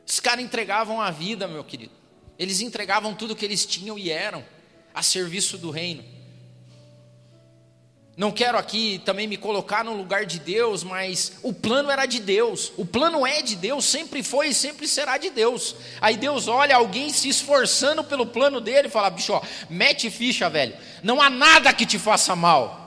Os 0.06 0.20
caras 0.20 0.44
entregavam 0.44 1.00
a 1.00 1.10
vida, 1.10 1.48
meu 1.48 1.64
querido. 1.64 1.92
Eles 2.38 2.60
entregavam 2.60 3.14
tudo 3.14 3.34
que 3.34 3.44
eles 3.44 3.64
tinham 3.64 3.98
e 3.98 4.10
eram 4.10 4.44
a 4.94 5.02
serviço 5.02 5.58
do 5.58 5.70
reino. 5.70 6.14
Não 8.16 8.30
quero 8.30 8.56
aqui 8.56 9.02
também 9.04 9.26
me 9.26 9.36
colocar 9.36 9.84
no 9.84 9.92
lugar 9.92 10.24
de 10.24 10.38
Deus, 10.38 10.84
mas 10.84 11.32
o 11.42 11.52
plano 11.52 11.90
era 11.90 12.06
de 12.06 12.20
Deus, 12.20 12.72
o 12.76 12.86
plano 12.86 13.26
é 13.26 13.42
de 13.42 13.56
Deus, 13.56 13.84
sempre 13.84 14.22
foi 14.22 14.48
e 14.48 14.54
sempre 14.54 14.86
será 14.86 15.18
de 15.18 15.30
Deus. 15.30 15.74
Aí 16.00 16.16
Deus 16.16 16.46
olha 16.46 16.76
alguém 16.76 17.10
se 17.10 17.28
esforçando 17.28 18.04
pelo 18.04 18.26
plano 18.26 18.60
dele 18.60 18.86
e 18.86 18.90
fala: 18.90 19.10
bicho, 19.10 19.32
ó, 19.32 19.42
mete 19.68 20.10
ficha, 20.10 20.48
velho, 20.48 20.76
não 21.02 21.20
há 21.20 21.28
nada 21.28 21.72
que 21.72 21.84
te 21.84 21.98
faça 21.98 22.36
mal. 22.36 22.84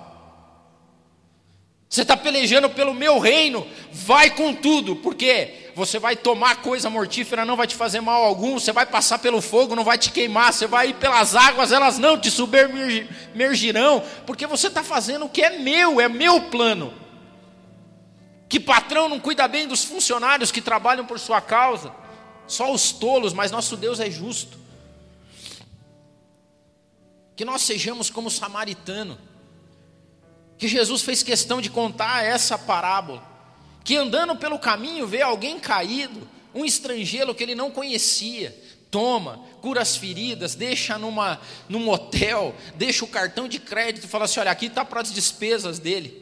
Você 1.89 2.03
está 2.03 2.15
pelejando 2.15 2.69
pelo 2.69 2.93
meu 2.93 3.19
reino, 3.19 3.67
vai 3.91 4.29
com 4.29 4.53
tudo, 4.53 4.95
porque 4.97 5.66
você 5.77 5.99
vai 5.99 6.15
tomar 6.15 6.63
coisa 6.63 6.89
mortífera, 6.89 7.45
não 7.45 7.55
vai 7.55 7.67
te 7.67 7.75
fazer 7.75 8.01
mal 8.01 8.23
algum, 8.23 8.59
você 8.59 8.71
vai 8.71 8.83
passar 8.83 9.19
pelo 9.19 9.39
fogo, 9.39 9.75
não 9.75 9.83
vai 9.83 9.95
te 9.95 10.11
queimar, 10.11 10.51
você 10.51 10.65
vai 10.65 10.89
ir 10.89 10.95
pelas 10.95 11.35
águas, 11.35 11.71
elas 11.71 11.99
não 11.99 12.19
te 12.19 12.31
submergirão, 12.31 14.03
porque 14.25 14.47
você 14.47 14.69
está 14.69 14.83
fazendo 14.83 15.25
o 15.25 15.29
que 15.29 15.43
é 15.43 15.59
meu, 15.59 16.01
é 16.01 16.09
meu 16.09 16.41
plano. 16.49 16.91
Que 18.49 18.59
patrão 18.59 19.07
não 19.07 19.19
cuida 19.19 19.47
bem 19.47 19.67
dos 19.67 19.83
funcionários 19.83 20.51
que 20.51 20.61
trabalham 20.61 21.05
por 21.05 21.19
sua 21.19 21.39
causa? 21.39 21.93
Só 22.47 22.73
os 22.73 22.91
tolos, 22.91 23.31
mas 23.31 23.51
nosso 23.51 23.77
Deus 23.77 23.99
é 23.99 24.09
justo. 24.09 24.57
Que 27.35 27.45
nós 27.45 27.61
sejamos 27.61 28.09
como 28.09 28.29
o 28.29 28.31
samaritano, 28.31 29.15
que 30.57 30.67
Jesus 30.67 31.03
fez 31.03 31.21
questão 31.21 31.61
de 31.61 31.69
contar 31.69 32.23
essa 32.23 32.57
parábola 32.57 33.36
que 33.87 33.95
andando 33.95 34.35
pelo 34.35 34.59
caminho 34.59 35.07
vê 35.07 35.21
alguém 35.21 35.57
caído, 35.57 36.27
um 36.53 36.65
estrangeiro 36.65 37.33
que 37.33 37.41
ele 37.41 37.55
não 37.55 37.71
conhecia, 37.71 38.53
toma, 38.91 39.37
cura 39.61 39.81
as 39.81 39.95
feridas, 39.95 40.55
deixa 40.55 40.97
numa, 40.97 41.39
num 41.69 41.89
hotel, 41.89 42.53
deixa 42.75 43.05
o 43.05 43.07
cartão 43.07 43.47
de 43.47 43.59
crédito 43.59 44.03
e 44.03 44.07
fala 44.09 44.25
assim: 44.25 44.41
olha, 44.41 44.51
aqui 44.51 44.65
está 44.65 44.83
para 44.83 44.99
as 44.99 45.13
despesas 45.13 45.79
dele. 45.79 46.21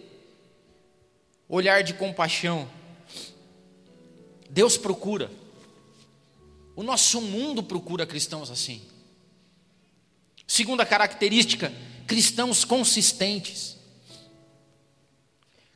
Olhar 1.50 1.81
de 1.81 1.95
compaixão. 1.95 2.69
Deus 4.48 4.77
procura. 4.77 5.31
O 6.75 6.84
nosso 6.84 7.19
mundo 7.19 7.63
procura 7.63 8.05
cristãos 8.05 8.51
assim. 8.51 8.79
Segunda 10.45 10.86
característica, 10.86 11.74
cristãos 12.05 12.63
consistentes. 12.63 13.75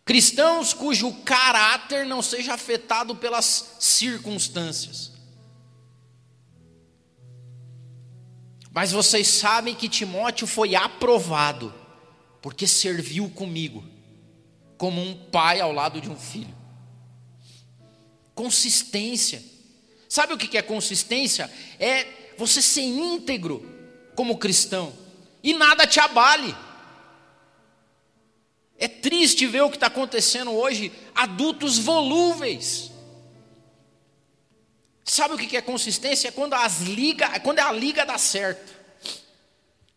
Cristãos 0.09 0.73
cujo 0.73 1.13
caráter 1.23 2.03
não 2.03 2.19
seja 2.19 2.55
afetado 2.55 3.15
pelas 3.15 3.75
circunstâncias. 3.79 5.11
Mas 8.71 8.91
vocês 8.91 9.27
sabem 9.27 9.75
que 9.75 9.87
Timóteo 9.87 10.47
foi 10.47 10.73
aprovado, 10.73 11.71
porque 12.41 12.65
serviu 12.65 13.29
comigo, 13.29 13.87
como 14.79 14.99
um 14.99 15.13
pai 15.13 15.61
ao 15.61 15.71
lado 15.71 16.01
de 16.01 16.09
um 16.09 16.17
filho. 16.17 16.57
Consistência. 18.33 19.43
Sabe 20.09 20.33
o 20.33 20.39
que 20.39 20.57
é 20.57 20.63
consistência? 20.63 21.53
É 21.79 22.33
você 22.35 22.63
ser 22.63 22.81
íntegro 22.81 23.63
como 24.15 24.39
cristão, 24.39 24.91
e 25.43 25.53
nada 25.53 25.85
te 25.85 25.99
abale. 25.99 26.55
É 28.79 28.87
triste 28.87 29.45
ver 29.45 29.61
o 29.61 29.69
que 29.69 29.75
está 29.75 29.87
acontecendo 29.87 30.51
hoje, 30.51 30.91
adultos 31.13 31.77
volúveis. 31.77 32.89
Sabe 35.03 35.33
o 35.33 35.37
que 35.37 35.57
é 35.57 35.61
consistência? 35.61 36.29
É 36.29 36.31
quando, 36.31 36.53
as 36.53 36.79
liga, 36.79 37.25
é 37.25 37.39
quando 37.39 37.59
a 37.59 37.71
liga 37.73 38.05
dá 38.05 38.17
certo. 38.17 38.73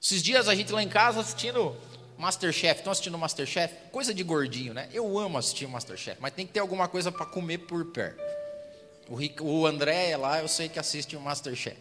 Esses 0.02 0.20
dias 0.20 0.48
a 0.48 0.54
gente 0.54 0.72
lá 0.72 0.82
em 0.82 0.88
casa 0.88 1.20
assistindo 1.20 1.76
Masterchef. 2.18 2.80
Estão 2.80 2.90
assistindo 2.90 3.16
Masterchef? 3.16 3.72
Coisa 3.92 4.12
de 4.12 4.24
gordinho, 4.24 4.74
né? 4.74 4.88
Eu 4.92 5.16
amo 5.16 5.38
assistir 5.38 5.68
Masterchef, 5.68 6.20
mas 6.20 6.32
tem 6.32 6.44
que 6.44 6.52
ter 6.52 6.60
alguma 6.60 6.88
coisa 6.88 7.12
para 7.12 7.24
comer 7.24 7.58
por 7.58 7.84
perto. 7.86 8.20
O, 9.08 9.14
Rick, 9.14 9.40
o 9.42 9.64
André 9.64 10.16
lá, 10.16 10.40
eu 10.40 10.48
sei 10.48 10.68
que 10.68 10.78
assiste 10.78 11.14
o 11.14 11.20
Masterchef. 11.20 11.76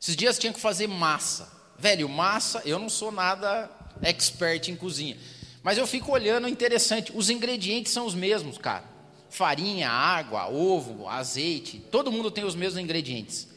Esses 0.00 0.14
dias 0.14 0.38
tinha 0.38 0.52
que 0.52 0.60
fazer 0.60 0.86
massa. 0.86 1.50
Velho, 1.78 2.08
massa, 2.08 2.62
eu 2.64 2.78
não 2.78 2.88
sou 2.88 3.10
nada 3.10 3.68
expert 4.02 4.68
em 4.68 4.76
cozinha. 4.76 5.16
Mas 5.62 5.78
eu 5.78 5.86
fico 5.86 6.12
olhando, 6.12 6.48
interessante, 6.48 7.12
os 7.14 7.30
ingredientes 7.30 7.92
são 7.92 8.04
os 8.04 8.14
mesmos, 8.14 8.58
cara. 8.58 8.84
Farinha, 9.30 9.88
água, 9.88 10.48
ovo, 10.50 11.08
azeite, 11.08 11.78
todo 11.90 12.12
mundo 12.12 12.30
tem 12.30 12.44
os 12.44 12.54
mesmos 12.54 12.82
ingredientes. 12.82 13.48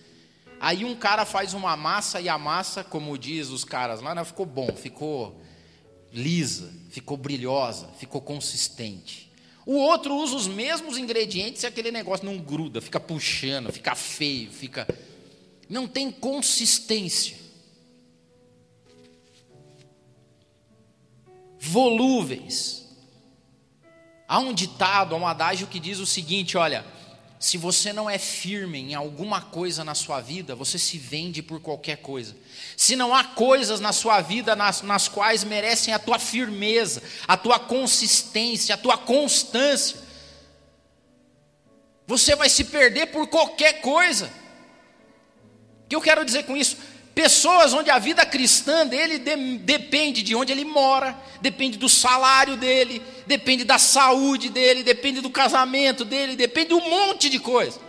Aí 0.59 0.85
um 0.85 0.95
cara 0.95 1.25
faz 1.25 1.53
uma 1.53 1.75
massa 1.75 2.21
e 2.21 2.29
a 2.29 2.37
massa, 2.37 2.83
como 2.83 3.17
diz 3.17 3.49
os 3.49 3.65
caras 3.65 4.01
lá, 4.01 4.15
não, 4.15 4.23
ficou 4.23 4.45
bom, 4.45 4.69
ficou 4.75 5.41
lisa, 6.13 6.71
ficou 6.89 7.17
brilhosa, 7.17 7.89
ficou 7.99 8.21
consistente. 8.21 9.31
O 9.65 9.75
outro 9.75 10.15
usa 10.15 10.35
os 10.35 10.47
mesmos 10.47 10.97
ingredientes 10.97 11.63
e 11.63 11.67
aquele 11.67 11.91
negócio 11.91 12.25
não 12.25 12.37
gruda, 12.37 12.79
fica 12.79 12.99
puxando, 12.99 13.71
fica 13.71 13.95
feio, 13.95 14.51
fica. 14.51 14.87
Não 15.67 15.87
tem 15.87 16.11
consistência. 16.11 17.44
Volúveis. 21.69 22.85
Há 24.27 24.39
um 24.39 24.53
ditado, 24.53 25.13
há 25.13 25.17
um 25.17 25.27
adágio 25.27 25.67
que 25.67 25.79
diz 25.79 25.99
o 25.99 26.05
seguinte: 26.05 26.57
olha, 26.57 26.85
se 27.39 27.57
você 27.57 27.93
não 27.93 28.09
é 28.09 28.17
firme 28.17 28.79
em 28.79 28.95
alguma 28.95 29.41
coisa 29.41 29.83
na 29.83 29.93
sua 29.93 30.21
vida, 30.21 30.55
você 30.55 30.79
se 30.79 30.97
vende 30.97 31.41
por 31.41 31.59
qualquer 31.59 31.97
coisa. 31.97 32.35
Se 32.75 32.95
não 32.95 33.13
há 33.13 33.23
coisas 33.23 33.79
na 33.79 33.91
sua 33.91 34.21
vida 34.21 34.55
nas, 34.55 34.81
nas 34.81 35.07
quais 35.07 35.43
merecem 35.43 35.93
a 35.93 35.99
tua 35.99 36.17
firmeza, 36.17 37.03
a 37.27 37.37
tua 37.37 37.59
consistência, 37.59 38.73
a 38.73 38.77
tua 38.77 38.97
constância, 38.97 39.99
você 42.07 42.35
vai 42.35 42.49
se 42.49 42.63
perder 42.63 43.07
por 43.07 43.27
qualquer 43.27 43.81
coisa. 43.81 44.31
O 45.85 45.87
que 45.87 45.95
eu 45.95 46.01
quero 46.01 46.25
dizer 46.25 46.45
com 46.45 46.55
isso? 46.57 46.77
Pessoas 47.15 47.71
onde 47.71 47.89
a 47.89 47.97
vida 47.97 48.25
cristã 48.25 48.85
dele 48.85 49.17
de, 49.17 49.37
depende 49.59 50.21
de 50.21 50.35
onde 50.35 50.51
ele 50.51 50.65
mora, 50.65 51.17
depende 51.39 51.77
do 51.77 51.87
salário 51.87 52.57
dele, 52.57 53.01
depende 53.25 53.63
da 53.63 53.77
saúde 53.77 54.49
dele, 54.49 54.83
depende 54.83 55.21
do 55.21 55.29
casamento 55.29 56.03
dele, 56.03 56.35
depende 56.35 56.67
de 56.67 56.73
um 56.73 56.89
monte 56.89 57.29
de 57.29 57.39
coisa. 57.39 57.79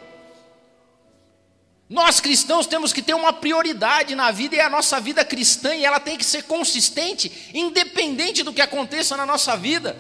Nós 1.90 2.20
cristãos 2.20 2.68
temos 2.68 2.92
que 2.92 3.02
ter 3.02 3.14
uma 3.14 3.32
prioridade 3.32 4.14
na 4.14 4.30
vida 4.30 4.54
e 4.54 4.60
a 4.60 4.70
nossa 4.70 5.00
vida 5.00 5.24
cristã 5.24 5.74
e 5.74 5.84
ela 5.84 5.98
tem 5.98 6.16
que 6.16 6.24
ser 6.24 6.44
consistente, 6.44 7.50
independente 7.52 8.44
do 8.44 8.52
que 8.52 8.60
aconteça 8.60 9.16
na 9.16 9.26
nossa 9.26 9.56
vida. 9.56 9.96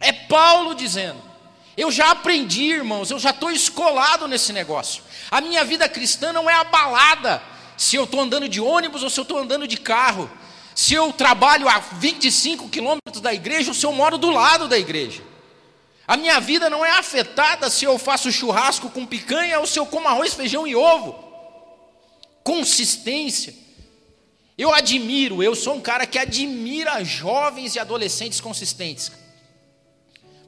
É 0.00 0.10
Paulo 0.10 0.74
dizendo: 0.74 1.22
Eu 1.76 1.90
já 1.90 2.12
aprendi, 2.12 2.64
irmãos, 2.64 3.10
eu 3.10 3.18
já 3.18 3.30
estou 3.30 3.50
escolado 3.50 4.26
nesse 4.26 4.54
negócio. 4.54 5.02
A 5.30 5.42
minha 5.42 5.62
vida 5.64 5.86
cristã 5.86 6.32
não 6.32 6.48
é 6.48 6.54
abalada 6.54 7.42
se 7.76 7.96
eu 7.96 8.04
estou 8.04 8.20
andando 8.20 8.48
de 8.48 8.60
ônibus 8.60 9.02
ou 9.02 9.10
se 9.10 9.18
eu 9.18 9.22
estou 9.22 9.38
andando 9.38 9.66
de 9.66 9.76
carro, 9.76 10.30
se 10.74 10.94
eu 10.94 11.12
trabalho 11.12 11.68
a 11.68 11.78
25 11.78 12.68
quilômetros 12.68 13.20
da 13.20 13.32
igreja 13.32 13.70
ou 13.70 13.74
se 13.74 13.84
eu 13.84 13.92
moro 13.92 14.18
do 14.18 14.30
lado 14.30 14.68
da 14.68 14.78
igreja. 14.78 15.22
A 16.06 16.16
minha 16.16 16.38
vida 16.38 16.70
não 16.70 16.84
é 16.84 16.90
afetada 16.90 17.68
se 17.68 17.84
eu 17.84 17.98
faço 17.98 18.30
churrasco 18.30 18.90
com 18.90 19.04
picanha 19.04 19.58
ou 19.58 19.66
se 19.66 19.78
eu 19.78 19.86
como 19.86 20.06
arroz, 20.06 20.34
feijão 20.34 20.66
e 20.66 20.76
ovo. 20.76 21.18
Consistência. 22.44 23.54
Eu 24.56 24.72
admiro, 24.72 25.42
eu 25.42 25.54
sou 25.54 25.74
um 25.74 25.80
cara 25.80 26.06
que 26.06 26.18
admira 26.18 27.02
jovens 27.04 27.74
e 27.74 27.78
adolescentes 27.78 28.40
consistentes, 28.40 29.12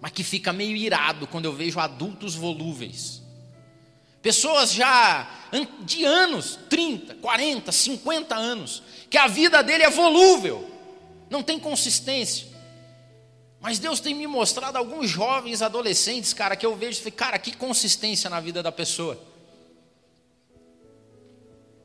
mas 0.01 0.13
que 0.13 0.23
fica 0.23 0.53
meio 0.53 0.77
irado 0.77 1.27
quando 1.27 1.45
eu 1.45 1.53
vejo 1.53 1.79
adultos 1.79 2.35
volúveis. 2.35 3.18
Pessoas 4.23 4.73
já 4.73 5.29
de 5.81 6.05
anos, 6.05 6.59
30, 6.69 7.15
40, 7.17 7.73
50 7.73 8.35
anos, 8.35 8.83
que 9.09 9.17
a 9.17 9.27
vida 9.27 9.63
dele 9.63 9.85
é 9.85 9.91
volúvel, 9.91 10.69
não 11.31 11.43
tem 11.43 11.59
consistência. 11.59 12.47
Mas 13.61 13.79
Deus 13.79 14.01
tem 14.01 14.15
me 14.15 14.27
mostrado 14.27 14.79
alguns 14.79 15.09
jovens 15.09 15.63
adolescentes, 15.63 16.33
cara, 16.33 16.55
que 16.55 16.67
eu 16.67 16.77
vejo 16.77 17.01
e 17.07 17.11
cara, 17.11 17.39
que 17.39 17.57
consistência 17.57 18.29
na 18.31 18.41
vida 18.41 18.63
da 18.63 18.71
pessoa. 18.71 19.19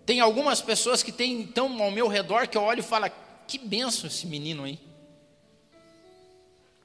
Tem 0.06 0.20
algumas 0.20 0.62
pessoas 0.62 1.02
que 1.02 1.12
tem 1.12 1.42
então 1.42 1.82
ao 1.82 1.90
meu 1.90 2.08
redor 2.08 2.48
que 2.48 2.58
eu 2.58 2.62
olho 2.62 2.80
e 2.80 2.84
falo, 2.84 3.10
que 3.48 3.58
benção 3.58 4.08
esse 4.08 4.28
menino 4.28 4.64
aí. 4.64 4.80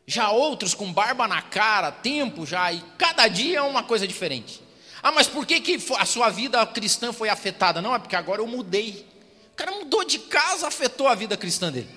Já 0.07 0.31
outros 0.31 0.73
com 0.73 0.91
barba 0.91 1.29
na 1.29 1.43
cara, 1.43 1.93
tempo 1.93 2.47
já, 2.47 2.73
e 2.73 2.81
cada 2.97 3.29
dia 3.29 3.59
é 3.59 3.63
uma 3.63 3.83
coisa 3.83 4.07
diferente. 4.07 4.63
Ah, 5.03 5.13
mas 5.13 5.27
por 5.27 5.47
que, 5.47 5.61
que 5.61 5.79
a 5.97 6.05
sua 6.05 6.29
vida 6.31 6.65
cristã 6.67 7.13
foi 7.13 7.29
afetada? 7.29 7.81
Não, 7.81 7.95
é 7.95 7.99
porque 7.99 8.17
agora 8.17 8.41
eu 8.41 8.47
mudei. 8.47 9.07
O 9.53 9.57
cara 9.57 9.73
mudou 9.73 10.05
de 10.05 10.19
casa, 10.19 10.67
afetou 10.67 11.09
a 11.09 11.15
vida 11.15 11.37
cristã 11.37 11.71
dele. 11.71 11.89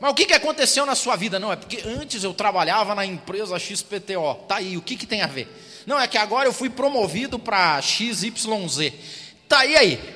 Mas 0.00 0.12
o 0.12 0.14
que, 0.14 0.26
que 0.26 0.34
aconteceu 0.34 0.86
na 0.86 0.94
sua 0.94 1.16
vida? 1.16 1.38
Não, 1.40 1.52
é 1.52 1.56
porque 1.56 1.82
antes 1.84 2.22
eu 2.22 2.32
trabalhava 2.32 2.94
na 2.94 3.04
empresa 3.04 3.58
XPTO. 3.58 4.34
Tá 4.46 4.56
aí, 4.56 4.76
o 4.76 4.82
que, 4.82 4.96
que 4.96 5.06
tem 5.06 5.22
a 5.22 5.26
ver? 5.26 5.48
Não, 5.86 5.98
é 5.98 6.06
que 6.06 6.18
agora 6.18 6.48
eu 6.48 6.52
fui 6.52 6.70
promovido 6.70 7.38
para 7.38 7.80
XYZ. 7.80 8.32
Tá 9.48 9.60
aí 9.60 9.76
aí. 9.76 10.14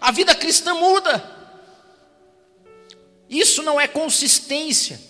A 0.00 0.10
vida 0.10 0.34
cristã 0.34 0.74
muda. 0.74 1.38
Isso 3.28 3.62
não 3.62 3.80
é 3.80 3.86
consistência. 3.86 5.00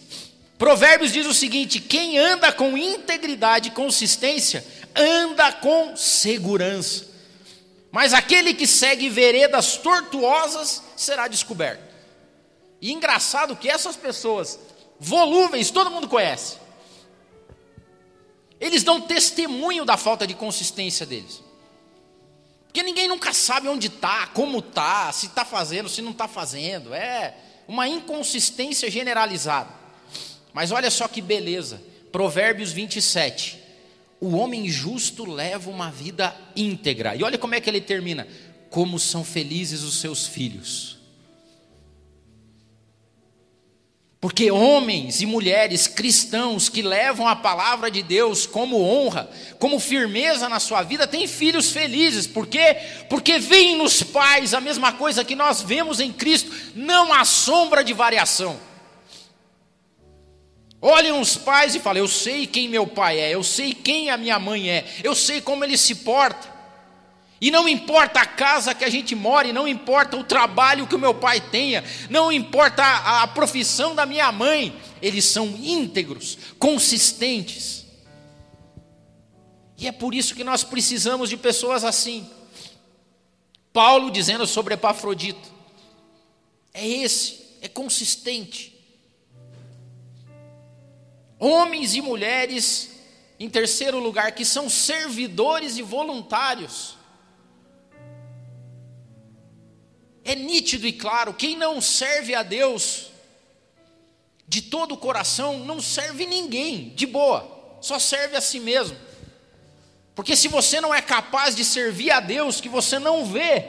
Provérbios 0.58 1.10
diz 1.10 1.26
o 1.26 1.32
seguinte: 1.32 1.80
quem 1.80 2.18
anda 2.18 2.52
com 2.52 2.76
integridade 2.76 3.68
e 3.68 3.72
consistência, 3.72 4.62
anda 4.94 5.52
com 5.52 5.96
segurança. 5.96 7.06
Mas 7.90 8.12
aquele 8.12 8.54
que 8.54 8.66
segue 8.66 9.08
veredas 9.08 9.76
tortuosas 9.76 10.82
será 10.96 11.26
descoberto. 11.26 11.82
E 12.80 12.92
engraçado 12.92 13.56
que 13.56 13.68
essas 13.68 13.96
pessoas 13.96 14.58
volúveis, 14.98 15.70
todo 15.70 15.90
mundo 15.90 16.08
conhece. 16.08 16.56
Eles 18.60 18.82
dão 18.82 19.00
testemunho 19.00 19.84
da 19.84 19.96
falta 19.96 20.26
de 20.26 20.34
consistência 20.34 21.04
deles. 21.04 21.42
Porque 22.66 22.82
ninguém 22.82 23.08
nunca 23.08 23.32
sabe 23.32 23.68
onde 23.68 23.88
está, 23.88 24.28
como 24.28 24.60
está, 24.60 25.10
se 25.12 25.26
está 25.26 25.44
fazendo, 25.44 25.88
se 25.88 26.00
não 26.00 26.12
está 26.12 26.28
fazendo. 26.28 26.94
É 26.94 27.34
uma 27.66 27.88
inconsistência 27.88 28.90
generalizada. 28.90 29.70
Mas 30.52 30.70
olha 30.70 30.90
só 30.90 31.08
que 31.08 31.20
beleza. 31.20 31.82
Provérbios 32.12 32.70
27. 32.70 33.59
O 34.20 34.36
homem 34.36 34.68
justo 34.68 35.24
leva 35.24 35.70
uma 35.70 35.90
vida 35.90 36.36
íntegra. 36.54 37.16
E 37.16 37.22
olha 37.22 37.38
como 37.38 37.54
é 37.54 37.60
que 37.60 37.70
ele 37.70 37.80
termina: 37.80 38.28
Como 38.68 38.98
são 38.98 39.24
felizes 39.24 39.82
os 39.82 39.98
seus 39.98 40.26
filhos. 40.26 41.00
Porque 44.20 44.50
homens 44.50 45.22
e 45.22 45.26
mulheres 45.26 45.86
cristãos 45.86 46.68
que 46.68 46.82
levam 46.82 47.26
a 47.26 47.34
palavra 47.34 47.90
de 47.90 48.02
Deus 48.02 48.44
como 48.44 48.78
honra, 48.78 49.30
como 49.58 49.80
firmeza 49.80 50.46
na 50.46 50.60
sua 50.60 50.82
vida, 50.82 51.06
têm 51.06 51.26
filhos 51.26 51.72
felizes. 51.72 52.26
Por 52.26 52.46
quê? 52.46 52.76
Porque 53.08 53.38
veem 53.38 53.78
nos 53.78 54.02
pais 54.02 54.52
a 54.52 54.60
mesma 54.60 54.92
coisa 54.92 55.24
que 55.24 55.34
nós 55.34 55.62
vemos 55.62 56.00
em 56.00 56.12
Cristo, 56.12 56.52
não 56.74 57.14
há 57.14 57.24
sombra 57.24 57.82
de 57.82 57.94
variação. 57.94 58.60
Olhem 60.82 61.12
os 61.12 61.36
pais 61.36 61.74
e 61.74 61.80
falem: 61.80 62.00
Eu 62.00 62.08
sei 62.08 62.46
quem 62.46 62.68
meu 62.68 62.86
pai 62.86 63.18
é, 63.18 63.34
eu 63.34 63.42
sei 63.42 63.74
quem 63.74 64.10
a 64.10 64.16
minha 64.16 64.38
mãe 64.38 64.70
é, 64.70 64.84
eu 65.04 65.14
sei 65.14 65.40
como 65.40 65.64
ele 65.64 65.76
se 65.76 65.96
porta. 65.96 66.60
E 67.40 67.50
não 67.50 67.66
importa 67.66 68.20
a 68.20 68.26
casa 68.26 68.74
que 68.74 68.84
a 68.84 68.90
gente 68.90 69.14
mora, 69.14 69.50
não 69.50 69.66
importa 69.66 70.16
o 70.16 70.24
trabalho 70.24 70.86
que 70.86 70.94
o 70.94 70.98
meu 70.98 71.14
pai 71.14 71.40
tenha, 71.40 71.82
não 72.10 72.30
importa 72.30 72.82
a, 72.82 73.22
a 73.22 73.28
profissão 73.28 73.94
da 73.94 74.04
minha 74.04 74.30
mãe, 74.30 74.78
eles 75.00 75.24
são 75.24 75.46
íntegros, 75.46 76.36
consistentes. 76.58 77.86
E 79.78 79.88
é 79.88 79.92
por 79.92 80.14
isso 80.14 80.34
que 80.34 80.44
nós 80.44 80.62
precisamos 80.62 81.30
de 81.30 81.38
pessoas 81.38 81.82
assim. 81.82 82.28
Paulo 83.72 84.10
dizendo 84.10 84.46
sobre 84.46 84.74
Epafrodito, 84.74 85.48
é 86.74 86.86
esse, 86.86 87.40
é 87.62 87.68
consistente. 87.68 88.69
Homens 91.40 91.96
e 91.96 92.00
mulheres, 92.00 92.90
em 93.40 93.50
terceiro 93.50 93.98
lugar, 93.98 94.32
que 94.32 94.44
são 94.44 94.68
servidores 94.70 95.76
e 95.78 95.82
voluntários 95.82 97.00
é 100.24 100.34
nítido 100.34 100.86
e 100.86 100.92
claro: 100.92 101.34
quem 101.34 101.56
não 101.56 101.80
serve 101.80 102.34
a 102.34 102.42
Deus 102.42 103.10
de 104.46 104.62
todo 104.62 104.92
o 104.92 104.98
coração, 104.98 105.60
não 105.60 105.80
serve 105.80 106.26
ninguém, 106.26 106.90
de 106.90 107.06
boa, 107.06 107.78
só 107.80 107.98
serve 107.98 108.36
a 108.36 108.40
si 108.40 108.58
mesmo. 108.58 108.96
Porque 110.14 110.34
se 110.34 110.48
você 110.48 110.80
não 110.80 110.92
é 110.92 111.00
capaz 111.00 111.54
de 111.54 111.64
servir 111.64 112.10
a 112.10 112.20
Deus 112.20 112.60
que 112.60 112.68
você 112.68 112.98
não 112.98 113.24
vê, 113.24 113.68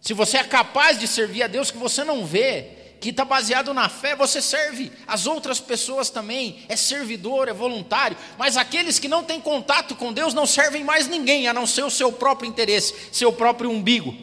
se 0.00 0.14
você 0.14 0.38
é 0.38 0.44
capaz 0.44 0.98
de 0.98 1.08
servir 1.08 1.42
a 1.42 1.48
Deus 1.48 1.70
que 1.70 1.76
você 1.76 2.04
não 2.04 2.24
vê, 2.24 2.77
que 3.00 3.10
está 3.10 3.24
baseado 3.24 3.72
na 3.72 3.88
fé, 3.88 4.16
você 4.16 4.42
serve 4.42 4.90
as 5.06 5.26
outras 5.26 5.60
pessoas 5.60 6.10
também, 6.10 6.64
é 6.68 6.76
servidor, 6.76 7.48
é 7.48 7.52
voluntário, 7.52 8.16
mas 8.36 8.56
aqueles 8.56 8.98
que 8.98 9.08
não 9.08 9.22
têm 9.22 9.40
contato 9.40 9.94
com 9.94 10.12
Deus 10.12 10.34
não 10.34 10.46
servem 10.46 10.82
mais 10.82 11.06
ninguém, 11.06 11.46
a 11.46 11.54
não 11.54 11.66
ser 11.66 11.84
o 11.84 11.90
seu 11.90 12.12
próprio 12.12 12.48
interesse, 12.48 12.94
seu 13.12 13.32
próprio 13.32 13.70
umbigo. 13.70 14.14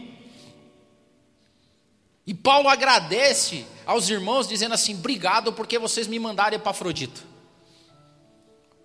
E 2.27 2.33
Paulo 2.33 2.67
agradece 2.67 3.65
aos 3.85 4.09
irmãos, 4.09 4.47
dizendo 4.47 4.73
assim: 4.73 4.95
obrigado 4.95 5.53
porque 5.53 5.77
vocês 5.77 6.07
me 6.07 6.19
mandaram 6.19 6.57
Epafrodito. 6.57 7.23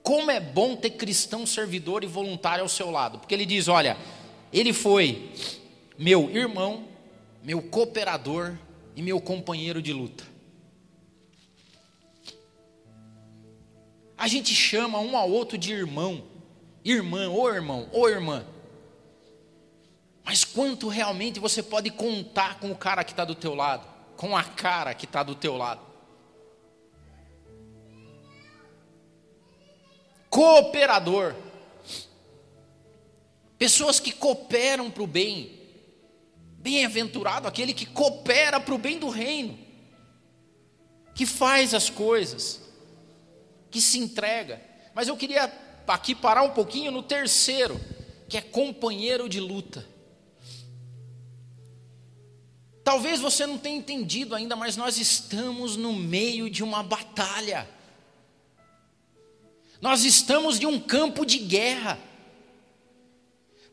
Como 0.03 0.31
é 0.31 0.41
bom 0.41 0.77
ter 0.77 0.91
cristão 0.91 1.47
servidor 1.47 2.05
e 2.05 2.07
voluntário 2.07 2.63
ao 2.63 2.69
seu 2.69 2.91
lado, 2.91 3.19
porque 3.19 3.35
ele 3.35 3.47
diz: 3.47 3.67
olha, 3.67 3.97
ele 4.53 4.73
foi 4.73 5.31
meu 5.99 6.31
irmão, 6.31 6.85
meu 7.43 7.63
cooperador 7.63 8.57
e 9.01 9.03
meu 9.03 9.19
companheiro 9.19 9.81
de 9.81 9.95
luta. 9.95 10.23
A 14.15 14.29
gente 14.29 14.55
chama 14.55 14.99
um 14.99 15.17
ao 15.17 15.31
outro 15.31 15.57
de 15.57 15.73
irmão, 15.73 16.23
irmã, 16.85 17.31
ou 17.31 17.51
irmão, 17.51 17.89
ou 17.93 18.11
irmã. 18.11 18.45
Mas 20.23 20.45
quanto 20.45 20.87
realmente 20.89 21.41
você 21.41 21.63
pode 21.63 21.89
contar 21.89 22.61
com 22.61 22.71
o 22.71 22.77
cara 22.77 23.03
que 23.03 23.13
está 23.13 23.25
do 23.25 23.35
teu 23.35 23.55
lado, 23.55 23.87
com 24.19 24.37
a 24.37 24.45
cara 24.45 24.93
que 24.93 25.07
está 25.07 25.23
do 25.23 25.35
teu 25.35 25.57
lado? 25.57 25.81
Cooperador. 30.29 31.35
Pessoas 33.57 33.99
que 33.99 34.13
cooperam 34.13 34.91
para 34.91 35.03
o 35.03 35.07
bem. 35.07 35.60
Bem-aventurado 36.61 37.49
aquele 37.49 37.75
que 37.75 37.87
coopera 37.87 38.61
para 38.61 38.75
o 38.75 38.79
bem 38.79 38.99
do 38.99 39.09
reino, 39.09 39.59
que 41.15 41.27
faz 41.27 41.75
as 41.75 41.91
coisas, 41.91 42.61
que 43.71 43.81
se 43.81 43.99
entrega. 43.99 44.61
Mas 44.95 45.09
eu 45.09 45.17
queria 45.17 45.53
aqui 45.89 46.15
parar 46.15 46.43
um 46.43 46.51
pouquinho 46.51 46.93
no 46.93 47.03
terceiro, 47.03 47.81
que 48.29 48.37
é 48.37 48.41
companheiro 48.41 49.29
de 49.29 49.41
luta. 49.41 49.85
Talvez 52.85 53.21
você 53.21 53.47
não 53.47 53.59
tenha 53.59 53.79
entendido 53.79 54.35
ainda, 54.35 54.55
mas 54.57 54.77
nós 54.77 54.99
estamos 54.99 55.77
no 55.77 55.93
meio 55.93 56.51
de 56.51 56.63
uma 56.63 56.83
batalha. 56.83 57.69
Nós 59.81 60.05
estamos 60.05 60.59
de 60.59 60.67
um 60.67 60.79
campo 60.79 61.25
de 61.25 61.39
guerra. 61.39 61.99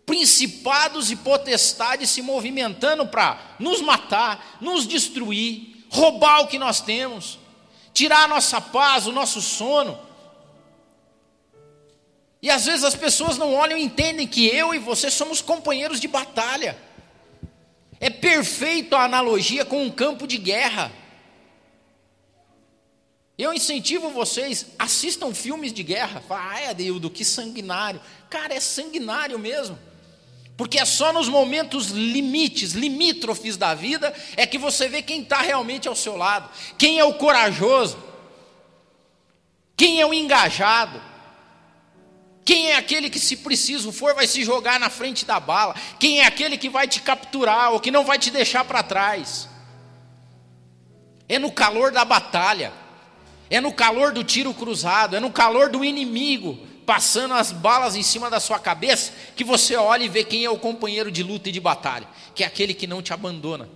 Principados 0.08 1.12
e 1.12 1.17
potestades 1.17 2.10
se 2.10 2.22
movimentando 2.22 3.06
para 3.06 3.56
nos 3.60 3.82
matar, 3.82 4.58
nos 4.62 4.88
destruir, 4.88 5.86
roubar 5.89 6.39
o 6.41 6.48
que 6.48 6.58
nós 6.58 6.80
temos, 6.80 7.38
tirar 7.93 8.24
a 8.24 8.28
nossa 8.28 8.62
paz, 8.62 9.06
o 9.06 9.12
nosso 9.12 9.41
sono. 9.41 10.00
E 12.41 12.50
às 12.50 12.65
vezes 12.65 12.86
as 12.86 12.96
pessoas 12.96 13.38
não 13.38 13.54
olham 13.54 13.78
e 13.78 13.84
entendem 13.84 14.26
que 14.26 14.48
eu 14.48 14.74
e 14.74 14.80
você 14.80 15.12
somos 15.12 15.41
companheiros 15.41 16.00
de 16.00 16.08
batalha. 16.08 16.78
É 18.00 18.10
perfeito 18.10 18.96
a 18.96 19.04
analogia 19.04 19.65
com 19.65 19.84
um 19.84 19.91
campo 19.91 20.26
de 20.26 20.38
guerra. 20.38 20.89
Eu 23.38 23.54
incentivo 23.54 24.10
vocês, 24.10 24.67
assistam 24.80 25.34
filmes 25.34 25.74
de 25.74 25.84
guerra. 25.84 26.24
Ah, 26.30 26.62
é, 26.62 26.74
Deildo, 26.74 27.10
que 27.10 27.26
sanguinário. 27.26 28.00
Cara, 28.30 28.54
é 28.54 28.60
sanguinário 28.62 29.38
mesmo. 29.38 29.78
Porque 30.58 30.80
é 30.80 30.86
só 30.86 31.13
nos 31.13 31.30
momentos 31.30 31.91
limites, 31.91 32.72
limítrofes 32.72 33.56
da 33.56 33.76
vida, 33.76 34.12
é 34.36 34.48
que 34.48 34.58
você 34.58 34.89
vê 34.89 35.04
quem 35.04 35.22
está 35.22 35.39
realmente 35.39 35.88
ao 35.88 35.96
seu 35.96 36.17
lado. 36.17 36.50
Quem 36.80 36.98
é 36.98 37.06
o 37.06 37.13
corajoso. 37.13 38.04
Quem 39.78 40.02
é 40.02 40.06
o 40.06 40.13
engajado. 40.13 41.00
Quem 42.43 42.72
é 42.72 42.76
aquele 42.76 43.08
que, 43.08 43.20
se 43.20 43.38
preciso 43.38 43.91
for, 43.91 44.15
vai 44.15 44.26
se 44.26 44.43
jogar 44.43 44.80
na 44.80 44.89
frente 44.89 45.26
da 45.26 45.39
bala? 45.39 45.76
Quem 46.00 46.22
é 46.22 46.26
aquele 46.26 46.58
que 46.58 46.70
vai 46.70 46.88
te 46.88 47.02
capturar 47.04 47.72
ou 47.72 47.80
que 47.80 47.91
não 47.91 48.04
vai 48.04 48.17
te 48.17 48.32
deixar 48.32 48.65
para 48.65 48.82
trás? 48.82 49.48
É 51.30 51.38
no 51.38 51.52
calor 51.52 51.91
da 51.91 52.04
batalha, 52.04 52.74
é 53.48 53.62
no 53.62 53.72
calor 53.72 54.12
do 54.12 54.24
tiro 54.24 54.54
cruzado, 54.56 55.15
é 55.15 55.20
no 55.20 55.30
calor 55.30 55.70
do 55.70 55.86
inimigo 55.86 56.58
passando 56.88 57.34
as 57.34 57.52
balas 57.52 57.97
em 57.97 58.02
cima 58.02 58.30
da 58.30 58.39
sua 58.39 58.58
cabeça 58.58 59.12
que 59.36 59.43
você 59.43 59.76
olha 59.76 60.06
e 60.06 60.08
vê 60.08 60.23
quem 60.23 60.45
é 60.45 60.50
o 60.50 60.58
companheiro 60.58 61.12
de 61.12 61.21
luta 61.21 61.50
e 61.50 61.52
de 61.52 61.60
batalha, 61.60 62.08
que 62.34 62.45
é 62.45 62.47
aquele 62.47 62.73
que 62.73 62.88
não 62.88 63.02
te 63.02 63.12
abandona, 63.12 63.69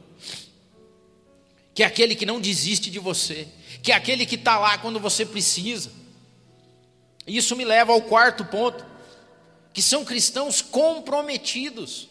que 1.75 1.83
é 1.83 1.85
aquele 1.85 2.15
que 2.15 2.25
não 2.25 2.39
desiste 2.39 2.89
de 2.89 2.99
você, 2.99 3.49
que 3.83 3.91
é 3.91 3.95
aquele 3.95 4.25
que 4.25 4.35
está 4.35 4.57
lá 4.57 4.77
quando 4.77 4.97
você 4.97 5.25
precisa. 5.25 5.91
Isso 7.27 7.53
me 7.53 7.65
leva 7.65 7.91
ao 7.91 8.01
quarto 8.01 8.45
ponto, 8.45 8.85
que 9.73 9.81
são 9.81 10.05
cristãos 10.05 10.61
comprometidos. 10.61 12.07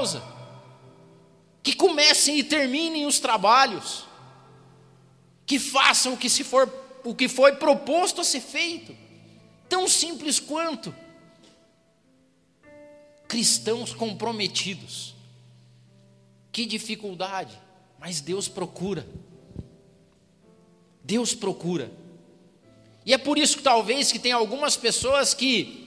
Causa. 0.00 0.22
Que 1.62 1.74
comecem 1.74 2.38
e 2.38 2.44
terminem 2.44 3.06
os 3.06 3.18
trabalhos. 3.18 4.06
Que 5.44 5.58
façam 5.58 6.14
o 6.14 6.16
que, 6.16 6.30
se 6.30 6.42
for, 6.42 6.72
o 7.04 7.14
que 7.14 7.28
foi 7.28 7.56
proposto 7.56 8.20
a 8.20 8.24
ser 8.24 8.40
feito. 8.40 8.96
Tão 9.68 9.86
simples 9.86 10.40
quanto. 10.40 10.94
Cristãos 13.28 13.92
comprometidos. 13.92 15.14
Que 16.50 16.66
dificuldade, 16.66 17.56
mas 17.98 18.20
Deus 18.20 18.48
procura. 18.48 19.06
Deus 21.04 21.34
procura. 21.34 21.92
E 23.04 23.12
é 23.12 23.18
por 23.18 23.38
isso 23.38 23.58
que 23.58 23.62
talvez 23.62 24.10
que 24.10 24.18
tem 24.18 24.32
algumas 24.32 24.76
pessoas 24.76 25.32
que 25.32 25.79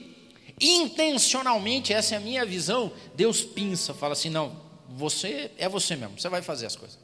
intencionalmente, 0.60 1.92
essa 1.92 2.14
é 2.14 2.18
a 2.18 2.20
minha 2.20 2.44
visão, 2.44 2.92
Deus 3.14 3.42
pinça, 3.42 3.92
fala 3.94 4.12
assim: 4.12 4.30
não, 4.30 4.60
você 4.88 5.50
é 5.58 5.68
você 5.68 5.96
mesmo, 5.96 6.18
você 6.20 6.28
vai 6.28 6.42
fazer 6.42 6.66
as 6.66 6.76
coisas. 6.76 6.98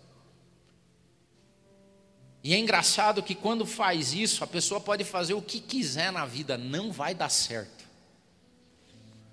E 2.42 2.54
é 2.54 2.58
engraçado 2.58 3.22
que 3.22 3.34
quando 3.34 3.66
faz 3.66 4.14
isso, 4.14 4.42
a 4.42 4.46
pessoa 4.46 4.80
pode 4.80 5.04
fazer 5.04 5.34
o 5.34 5.42
que 5.42 5.60
quiser 5.60 6.10
na 6.10 6.24
vida, 6.24 6.56
não 6.56 6.90
vai 6.90 7.14
dar 7.14 7.28
certo. 7.28 7.84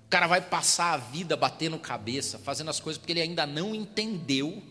O 0.05 0.09
cara 0.09 0.27
vai 0.27 0.41
passar 0.41 0.93
a 0.93 0.97
vida 0.97 1.35
batendo 1.35 1.77
cabeça, 1.79 2.37
fazendo 2.39 2.69
as 2.69 2.79
coisas, 2.79 2.97
porque 2.97 3.13
ele 3.13 3.21
ainda 3.21 3.45
não 3.45 3.73
entendeu 3.73 4.61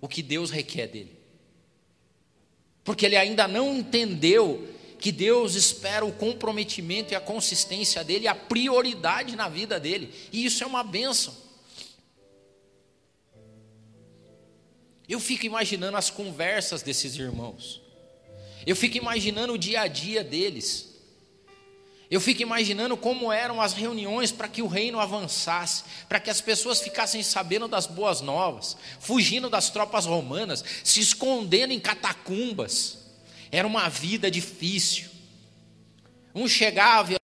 o 0.00 0.08
que 0.08 0.22
Deus 0.22 0.50
requer 0.50 0.86
dele. 0.86 1.16
Porque 2.84 3.04
ele 3.04 3.16
ainda 3.16 3.48
não 3.48 3.74
entendeu 3.76 4.75
que 4.98 5.12
Deus 5.12 5.54
espera 5.54 6.04
o 6.04 6.12
comprometimento 6.12 7.12
e 7.12 7.16
a 7.16 7.20
consistência 7.20 8.02
dele, 8.02 8.26
a 8.26 8.34
prioridade 8.34 9.36
na 9.36 9.48
vida 9.48 9.78
dele, 9.78 10.12
e 10.32 10.44
isso 10.44 10.62
é 10.62 10.66
uma 10.66 10.82
benção. 10.82 11.34
Eu 15.08 15.20
fico 15.20 15.46
imaginando 15.46 15.96
as 15.96 16.10
conversas 16.10 16.82
desses 16.82 17.16
irmãos, 17.16 17.80
eu 18.66 18.74
fico 18.74 18.96
imaginando 18.96 19.52
o 19.52 19.58
dia 19.58 19.82
a 19.82 19.86
dia 19.86 20.24
deles. 20.24 20.94
Eu 22.08 22.20
fico 22.20 22.40
imaginando 22.40 22.96
como 22.96 23.32
eram 23.32 23.60
as 23.60 23.72
reuniões 23.72 24.30
para 24.30 24.48
que 24.48 24.62
o 24.62 24.68
reino 24.68 25.00
avançasse, 25.00 25.82
para 26.08 26.20
que 26.20 26.30
as 26.30 26.40
pessoas 26.40 26.80
ficassem 26.80 27.20
sabendo 27.22 27.66
das 27.66 27.86
boas 27.86 28.20
novas, 28.20 28.76
fugindo 29.00 29.50
das 29.50 29.70
tropas 29.70 30.06
romanas, 30.06 30.64
se 30.84 31.00
escondendo 31.00 31.72
em 31.72 31.80
catacumbas. 31.80 33.05
Era 33.50 33.66
uma 33.66 33.88
vida 33.88 34.30
difícil. 34.30 35.08
Um 36.34 36.46
chegava 36.48 37.15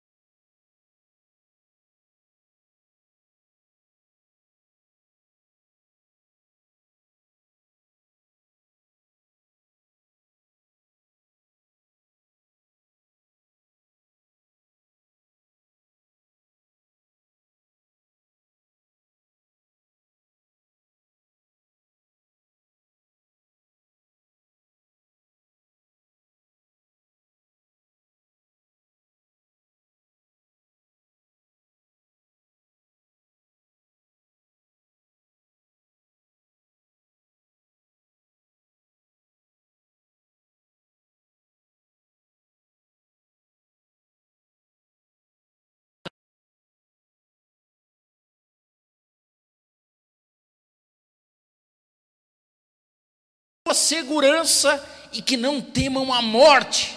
segurança 53.74 54.82
e 55.12 55.20
que 55.20 55.36
não 55.36 55.60
temam 55.60 56.12
a 56.12 56.22
morte. 56.22 56.96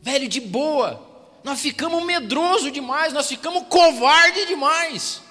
Velho, 0.00 0.28
de 0.28 0.40
boa, 0.40 1.04
nós 1.42 1.60
ficamos 1.60 2.04
medroso 2.04 2.70
demais, 2.70 3.12
nós 3.12 3.28
ficamos 3.28 3.64
covarde 3.68 4.46
demais. 4.46 5.22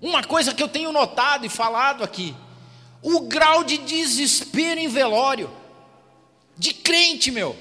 Uma 0.00 0.22
coisa 0.22 0.54
que 0.54 0.62
eu 0.62 0.68
tenho 0.68 0.92
notado 0.92 1.44
e 1.44 1.48
falado 1.48 2.04
aqui, 2.04 2.36
o 3.02 3.20
grau 3.20 3.64
de 3.64 3.78
desespero 3.78 4.78
em 4.78 4.88
velório, 4.88 5.50
de 6.56 6.72
crente, 6.72 7.30
meu. 7.30 7.56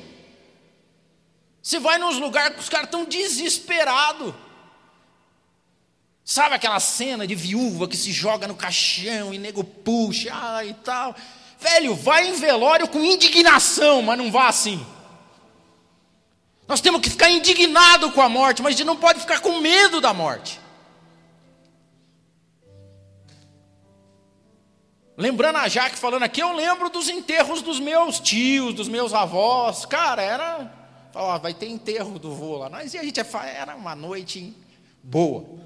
Você 1.61 1.79
vai 1.79 1.97
nos 1.97 2.17
lugares 2.17 2.55
que 2.55 2.61
os 2.61 2.69
caras 2.69 2.87
estão 2.87 3.05
desesperados. 3.05 4.33
Sabe 6.29 6.55
aquela 6.55 6.81
cena 6.81 7.25
de 7.25 7.33
viúva 7.33 7.87
que 7.87 7.95
se 7.95 8.11
joga 8.11 8.49
no 8.49 8.53
caixão 8.53 9.33
e 9.33 9.37
nego 9.37 9.63
puxa 9.63 10.61
e 10.65 10.73
tal? 10.73 11.15
Velho, 11.57 11.95
vai 11.95 12.27
em 12.27 12.33
velório 12.33 12.85
com 12.89 12.99
indignação, 12.99 14.01
mas 14.01 14.17
não 14.17 14.29
vá 14.29 14.49
assim. 14.49 14.85
Nós 16.67 16.81
temos 16.81 16.99
que 16.99 17.09
ficar 17.09 17.31
indignado 17.31 18.11
com 18.11 18.21
a 18.21 18.27
morte, 18.27 18.61
mas 18.61 18.73
a 18.73 18.77
gente 18.77 18.85
não 18.85 18.97
pode 18.97 19.21
ficar 19.21 19.39
com 19.39 19.61
medo 19.61 20.01
da 20.01 20.13
morte. 20.13 20.59
Lembrando 25.15 25.59
a 25.59 25.69
Jaque 25.69 25.95
falando 25.95 26.23
aqui, 26.23 26.41
eu 26.41 26.51
lembro 26.51 26.89
dos 26.89 27.07
enterros 27.07 27.61
dos 27.61 27.79
meus 27.79 28.19
tios, 28.19 28.73
dos 28.73 28.89
meus 28.89 29.13
avós. 29.13 29.85
Cara, 29.85 30.21
era. 30.21 30.73
Ó, 31.15 31.39
vai 31.39 31.53
ter 31.53 31.69
enterro 31.69 32.19
do 32.19 32.35
vô 32.35 32.57
lá. 32.57 32.69
Nós 32.69 32.93
e 32.93 32.97
a 32.97 33.03
gente 33.03 33.17
era 33.17 33.77
uma 33.77 33.95
noite 33.95 34.53
boa. 35.01 35.65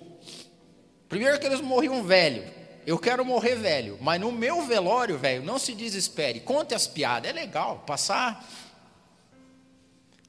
Primeiro 1.12 1.38
que 1.38 1.46
eles 1.46 1.60
morriam 1.60 2.02
velho. 2.06 2.42
Eu 2.88 2.98
quero 2.98 3.26
morrer 3.26 3.56
velho, 3.56 3.98
mas 4.00 4.20
no 4.20 4.32
meu 4.32 4.62
velório, 4.62 5.18
velho, 5.18 5.44
não 5.44 5.60
se 5.60 5.74
desespere. 5.74 6.40
Conte 6.40 6.74
as 6.74 6.88
piadas, 6.88 7.30
é 7.30 7.34
legal 7.34 7.84
passar. 7.86 8.48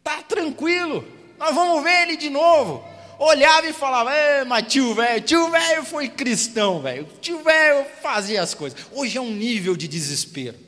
Tá 0.03 0.21
tranquilo. 0.23 1.07
Nós 1.39 1.55
vamos 1.55 1.85
ver 1.85 2.03
ele 2.03 2.17
de 2.17 2.29
novo. 2.29 2.85
Olhava 3.17 3.69
e 3.69 3.73
falava: 3.73 4.13
"É, 4.13 4.45
mas 4.45 4.67
tio 4.67 4.93
velho, 4.93 5.21
tio 5.21 5.49
velho 5.53 5.85
foi 5.85 6.09
cristão, 6.09 6.83
velho. 6.83 7.09
Tio 7.21 7.45
velho 7.45 7.87
fazia 8.03 8.43
as 8.43 8.53
coisas". 8.53 8.77
Hoje 8.91 9.17
é 9.17 9.21
um 9.21 9.31
nível 9.31 9.77
de 9.77 9.87
desespero. 9.87 10.59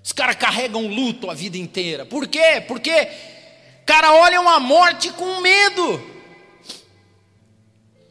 Os 0.00 0.12
caras 0.12 0.36
carregam 0.36 0.86
luto 0.86 1.28
a 1.28 1.34
vida 1.34 1.58
inteira. 1.58 2.06
Por 2.06 2.28
quê? 2.28 2.62
Porque 2.68 3.10
cara 3.84 4.14
olham 4.14 4.48
a 4.48 4.60
morte 4.60 5.10
com 5.10 5.40
medo. 5.40 6.13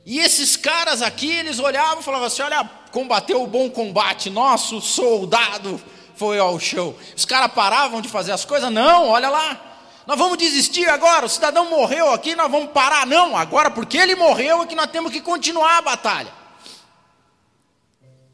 E 0.05 0.19
esses 0.19 0.57
caras 0.57 1.01
aqui, 1.01 1.31
eles 1.31 1.59
olhavam 1.59 2.01
e 2.01 2.03
falavam 2.03 2.27
assim: 2.27 2.41
olha, 2.41 2.69
combateu 2.91 3.41
o 3.41 3.47
bom 3.47 3.69
combate, 3.69 4.29
nosso 4.29 4.81
soldado 4.81 5.81
foi 6.15 6.39
ao 6.39 6.59
chão. 6.59 6.95
Os 7.15 7.25
caras 7.25 7.51
paravam 7.53 8.01
de 8.01 8.09
fazer 8.09 8.31
as 8.31 8.45
coisas? 8.45 8.71
Não, 8.71 9.09
olha 9.09 9.29
lá. 9.29 9.59
Nós 10.05 10.17
vamos 10.17 10.37
desistir 10.37 10.89
agora, 10.89 11.25
o 11.25 11.29
cidadão 11.29 11.69
morreu 11.69 12.11
aqui, 12.11 12.35
nós 12.35 12.51
vamos 12.51 12.71
parar. 12.71 13.07
Não, 13.07 13.37
agora 13.37 13.71
porque 13.71 13.97
ele 13.97 14.15
morreu 14.15 14.61
é 14.61 14.67
que 14.67 14.75
nós 14.75 14.91
temos 14.91 15.11
que 15.11 15.21
continuar 15.21 15.77
a 15.77 15.81
batalha. 15.81 16.33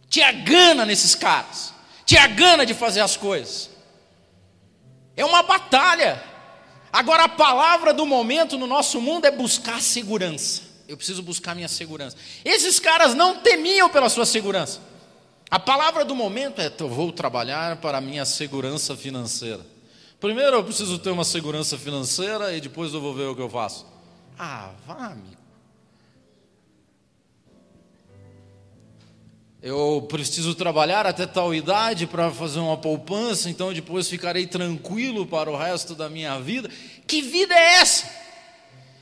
Tinha 0.09 0.31
gana 0.31 0.85
nesses 0.85 1.13
caras, 1.13 1.71
tinha 2.03 2.25
gana 2.25 2.65
de 2.65 2.73
fazer 2.73 3.01
as 3.01 3.15
coisas. 3.15 3.69
É 5.15 5.23
uma 5.23 5.43
batalha. 5.43 6.23
Agora 6.91 7.25
a 7.25 7.29
palavra 7.29 7.93
do 7.93 8.03
momento 8.05 8.57
no 8.57 8.65
nosso 8.65 8.99
mundo 8.99 9.25
é 9.25 9.31
buscar 9.31 9.79
segurança. 9.79 10.68
Eu 10.89 10.97
preciso 10.97 11.21
buscar 11.21 11.53
minha 11.53 11.67
segurança. 11.67 12.17
Esses 12.43 12.79
caras 12.79 13.13
não 13.13 13.41
temiam 13.41 13.87
pela 13.91 14.09
sua 14.09 14.25
segurança. 14.25 14.81
A 15.47 15.59
palavra 15.59 16.03
do 16.03 16.15
momento 16.15 16.59
é: 16.59 16.73
eu 16.79 16.89
vou 16.89 17.11
trabalhar 17.11 17.77
para 17.77 17.99
a 17.99 18.01
minha 18.01 18.25
segurança 18.25 18.97
financeira. 18.97 19.63
Primeiro 20.19 20.57
eu 20.57 20.63
preciso 20.63 20.97
ter 20.97 21.11
uma 21.11 21.23
segurança 21.23 21.77
financeira 21.77 22.55
e 22.55 22.59
depois 22.59 22.91
eu 22.91 22.99
vou 22.99 23.13
ver 23.13 23.27
o 23.27 23.35
que 23.35 23.41
eu 23.41 23.49
faço. 23.51 23.85
Ah, 24.35 24.71
vá, 24.87 25.11
amigo. 25.11 25.37
Eu 29.61 30.07
preciso 30.09 30.55
trabalhar 30.55 31.05
até 31.05 31.27
tal 31.27 31.53
idade 31.53 32.07
para 32.07 32.31
fazer 32.31 32.59
uma 32.59 32.77
poupança, 32.77 33.47
então 33.47 33.71
depois 33.71 34.09
ficarei 34.09 34.47
tranquilo 34.47 35.27
para 35.27 35.51
o 35.51 35.55
resto 35.55 35.93
da 35.93 36.09
minha 36.09 36.39
vida. 36.39 36.67
Que 37.05 37.21
vida 37.21 37.53
é 37.53 37.75
essa? 37.75 38.18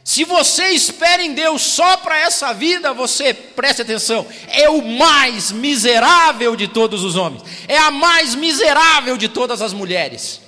Se 0.08 0.24
você 0.24 0.70
espera 0.70 1.22
em 1.22 1.34
Deus 1.34 1.62
só 1.62 1.98
para 1.98 2.18
essa 2.18 2.54
vida, 2.54 2.94
você, 2.94 3.34
preste 3.34 3.82
atenção, 3.82 4.26
é 4.48 4.70
o 4.70 4.82
mais 4.82 5.52
miserável 5.52 6.56
de 6.56 6.66
todos 6.66 7.04
os 7.04 7.18
homens, 7.18 7.44
é 7.68 7.78
a 7.78 7.92
mais 7.92 8.34
miserável 8.34 9.18
de 9.18 9.28
todas 9.28 9.62
as 9.62 9.74
mulheres. 9.74 10.40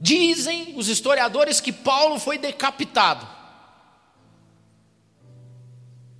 Dizem 0.00 0.72
os 0.74 0.88
historiadores 0.88 1.60
que 1.60 1.70
Paulo 1.70 2.18
foi 2.18 2.38
decapitado. 2.38 3.28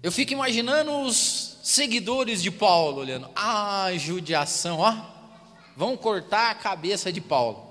Eu 0.02 0.12
fico 0.12 0.34
imaginando 0.34 0.92
os 1.00 1.56
seguidores 1.62 2.42
de 2.42 2.50
Paulo 2.50 3.00
olhando, 3.00 3.30
ah, 3.34 3.88
judiação, 3.96 4.80
ó, 4.80 4.94
vão 5.74 5.96
cortar 5.96 6.50
a 6.50 6.54
cabeça 6.54 7.10
de 7.10 7.22
Paulo. 7.22 7.63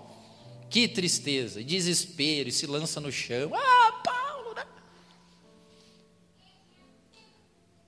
Que 0.73 0.88
tristeza, 0.88 1.63
desespero, 1.63 2.49
e 2.49 2.51
se 2.51 2.65
lança 2.65 2.99
no 2.99 3.12
chão. 3.12 3.51
Ah, 3.53 3.91
Paulo, 4.03 4.55
né? 4.55 4.65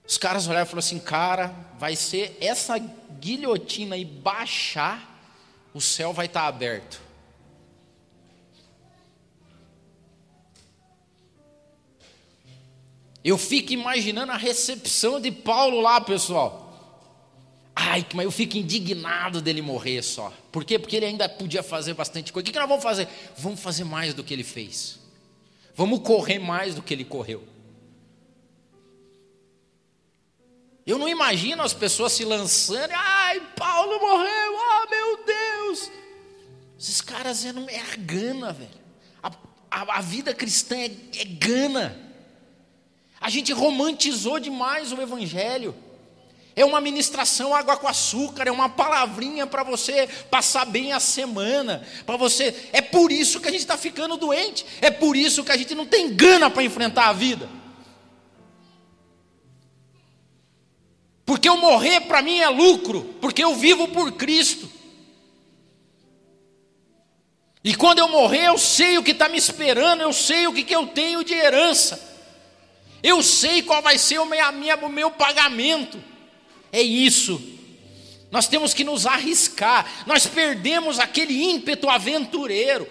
Os 0.08 0.19
caras 0.19 0.45
olharam 0.45 0.67
e 0.67 0.69
falaram 0.69 0.86
assim: 0.86 1.00
cara, 1.00 1.48
vai 1.80 1.95
ser 1.95 2.38
essa 2.39 2.78
guilhotina 2.78 3.98
e 3.98 4.06
baixar, 4.06 5.19
o 5.74 5.82
céu 5.82 6.13
vai 6.13 6.28
estar 6.28 6.45
aberto. 6.45 7.02
Eu 13.24 13.39
fico 13.39 13.74
imaginando 13.74 14.32
a 14.32 14.38
recepção 14.38 15.19
de 15.19 15.32
Paulo 15.32 15.82
lá, 15.82 16.00
pessoal. 16.00 16.64
Ai, 17.76 18.06
mas 18.14 18.24
eu 18.24 18.32
fico 18.32 18.58
indignado 18.58 19.42
dele 19.42 19.62
morrer 19.62 20.02
só. 20.02 20.32
Por 20.52 20.64
quê? 20.64 20.80
Porque 20.80 20.96
ele 20.96 21.08
ainda 21.08 21.28
podia 21.28 21.62
fazer 21.62 21.94
bastante 21.94 22.32
coisa. 22.32 22.48
O 22.48 22.52
que 22.52 22.58
nós 22.58 22.70
vamos 22.70 22.84
fazer? 22.84 23.08
Vamos 23.38 23.60
fazer 23.60 23.84
mais 23.84 24.14
do 24.14 24.24
que 24.24 24.34
ele 24.34 24.46
fez. 24.46 25.00
Vamos 25.76 26.00
correr 26.00 26.40
mais 26.40 26.74
do 26.74 26.82
que 26.82 26.94
ele 26.94 27.04
correu. 27.04 27.44
Eu 30.86 30.98
não 30.98 31.10
imagino 31.10 31.64
as 31.64 31.74
pessoas 31.74 32.14
se 32.14 32.24
lançando. 32.24 32.92
Ai, 32.94 33.42
Paulo 33.58 34.00
morreu. 34.00 34.58
Ah, 34.58 34.88
meu 34.90 35.26
Deus. 35.26 35.92
Esses 36.80 37.02
caras 37.02 37.44
é 37.44 37.52
gana, 37.98 38.54
velho. 38.54 38.70
A, 39.22 39.32
a, 39.70 39.98
a 39.98 40.02
vida 40.02 40.34
cristã 40.34 40.78
é, 40.78 40.92
é 41.18 41.26
gana. 41.26 42.00
A 43.20 43.30
gente 43.30 43.52
romantizou 43.52 44.40
demais 44.40 44.94
o 44.94 45.02
evangelho. 45.02 45.76
É 46.56 46.63
uma 46.63 46.80
ministração 46.80 47.54
água 47.54 47.76
com 47.76 47.88
açúcar, 47.88 48.48
é 48.48 48.52
uma 48.52 48.70
palavrinha 48.70 49.46
para 49.46 49.62
você 49.62 50.08
passar 50.32 50.65
bem 50.65 50.94
a 50.94 51.02
semana, 51.02 51.86
para 52.06 52.15
você. 52.15 52.70
É 52.72 52.82
por 52.82 53.12
isso 53.12 53.41
que 53.41 53.50
a 53.50 53.52
gente 53.52 53.62
está 53.62 53.78
ficando 53.78 54.15
doente, 54.15 54.65
é 54.80 54.89
por 54.89 55.18
isso 55.18 55.44
que 55.44 55.52
a 55.52 55.58
gente 55.58 55.76
não 55.76 55.86
tem 55.86 56.15
gana 56.15 56.50
para 56.50 56.63
enfrentar 56.63 57.10
a 57.10 57.13
vida. 57.13 57.50
Porque 61.26 61.50
eu 61.50 61.58
morrer 61.58 62.02
para 62.02 62.22
mim 62.22 62.39
é 62.39 62.48
lucro, 62.48 63.15
porque 63.20 63.44
eu 63.44 63.56
vivo 63.56 63.89
por 63.89 64.13
Cristo. 64.13 64.72
E 67.62 67.76
quando 67.76 68.00
eu 68.00 68.08
morrer, 68.08 68.46
eu 68.46 68.58
sei 68.58 68.98
o 68.98 69.04
que 69.04 69.12
está 69.12 69.28
me 69.28 69.38
esperando, 69.38 70.02
eu 70.02 70.13
sei 70.13 70.48
o 70.48 70.54
que, 70.54 70.63
que 70.63 70.76
eu 70.76 70.88
tenho 70.88 71.24
de 71.24 71.34
herança, 71.34 72.00
eu 73.02 73.22
sei 73.24 73.62
qual 73.63 73.82
vai 73.82 73.98
ser 73.98 74.20
o 74.20 74.26
meu, 74.26 74.52
minha, 74.54 74.78
o 74.78 74.89
meu 74.89 75.12
pagamento. 75.12 76.14
É 76.71 76.82
isso. 76.82 77.41
Nós 78.32 78.47
temos 78.47 78.73
que 78.73 78.84
nos 78.84 79.06
arriscar. 79.06 79.86
Nós 80.06 80.28
perdemos 80.28 80.99
aquele 80.99 81.41
ímpeto 81.41 81.89
aventureiro. 81.89 82.88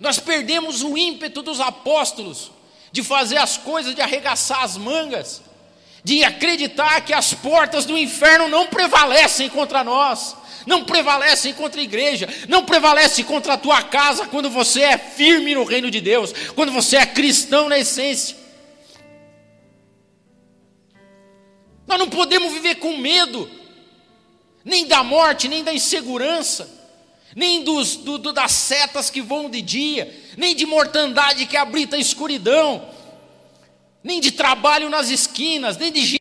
Nós 0.00 0.18
perdemos 0.18 0.82
o 0.82 0.96
ímpeto 0.96 1.42
dos 1.42 1.60
apóstolos 1.60 2.52
de 2.92 3.02
fazer 3.02 3.36
as 3.36 3.56
coisas, 3.56 3.94
de 3.94 4.00
arregaçar 4.00 4.62
as 4.62 4.76
mangas, 4.76 5.42
de 6.04 6.22
acreditar 6.24 7.00
que 7.00 7.12
as 7.12 7.34
portas 7.34 7.84
do 7.84 7.98
inferno 7.98 8.48
não 8.48 8.68
prevalecem 8.68 9.48
contra 9.48 9.82
nós, 9.82 10.36
não 10.66 10.84
prevalecem 10.84 11.52
contra 11.52 11.80
a 11.80 11.84
igreja, 11.84 12.28
não 12.48 12.64
prevalecem 12.64 13.24
contra 13.24 13.54
a 13.54 13.58
tua 13.58 13.82
casa 13.82 14.26
quando 14.26 14.48
você 14.48 14.82
é 14.82 14.96
firme 14.96 15.54
no 15.54 15.64
reino 15.64 15.90
de 15.90 16.00
Deus, 16.00 16.32
quando 16.54 16.70
você 16.70 16.96
é 16.96 17.06
cristão 17.06 17.68
na 17.68 17.78
essência. 17.78 18.37
Nós 21.88 21.98
não 21.98 22.10
podemos 22.10 22.52
viver 22.52 22.74
com 22.74 22.98
medo, 22.98 23.50
nem 24.62 24.86
da 24.86 25.02
morte, 25.02 25.48
nem 25.48 25.64
da 25.64 25.72
insegurança, 25.72 26.68
nem 27.34 27.64
dos, 27.64 27.96
do, 27.96 28.18
do, 28.18 28.30
das 28.30 28.52
setas 28.52 29.08
que 29.08 29.22
vão 29.22 29.48
de 29.48 29.62
dia, 29.62 30.14
nem 30.36 30.54
de 30.54 30.66
mortandade 30.66 31.46
que 31.46 31.56
habita 31.56 31.96
a 31.96 31.98
escuridão, 31.98 32.90
nem 34.04 34.20
de 34.20 34.32
trabalho 34.32 34.90
nas 34.90 35.08
esquinas, 35.08 35.78
nem 35.78 35.90
de 35.90 36.17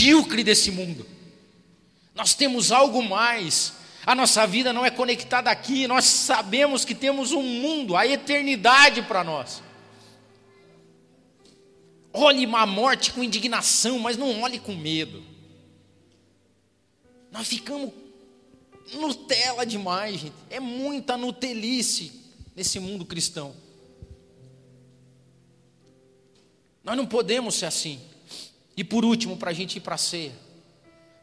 medíocre 0.00 0.42
desse 0.42 0.70
mundo. 0.70 1.06
Nós 2.14 2.34
temos 2.34 2.72
algo 2.72 3.02
mais. 3.02 3.74
A 4.06 4.14
nossa 4.14 4.46
vida 4.46 4.72
não 4.72 4.84
é 4.84 4.90
conectada 4.90 5.50
aqui, 5.50 5.86
nós 5.86 6.06
sabemos 6.06 6.86
que 6.86 6.94
temos 6.94 7.32
um 7.32 7.42
mundo, 7.42 7.94
a 7.94 8.06
eternidade 8.06 9.02
para 9.02 9.22
nós. 9.22 9.62
Olhe 12.12 12.46
a 12.46 12.66
morte 12.66 13.12
com 13.12 13.22
indignação, 13.22 13.98
mas 13.98 14.16
não 14.16 14.40
olhe 14.40 14.58
com 14.58 14.74
medo. 14.74 15.22
Nós 17.30 17.46
ficamos 17.46 17.92
Nutella 18.94 19.64
demais, 19.66 20.18
gente. 20.18 20.34
É 20.48 20.58
muita 20.58 21.16
Nutelice 21.16 22.10
nesse 22.56 22.80
mundo 22.80 23.04
cristão. 23.04 23.54
Nós 26.82 26.96
não 26.96 27.06
podemos 27.06 27.54
ser 27.54 27.66
assim. 27.66 28.00
E 28.80 28.84
por 28.84 29.04
último, 29.04 29.36
para 29.36 29.50
a 29.50 29.52
gente 29.52 29.76
ir 29.76 29.80
para 29.80 29.96
a 29.96 29.98
ceia, 29.98 30.32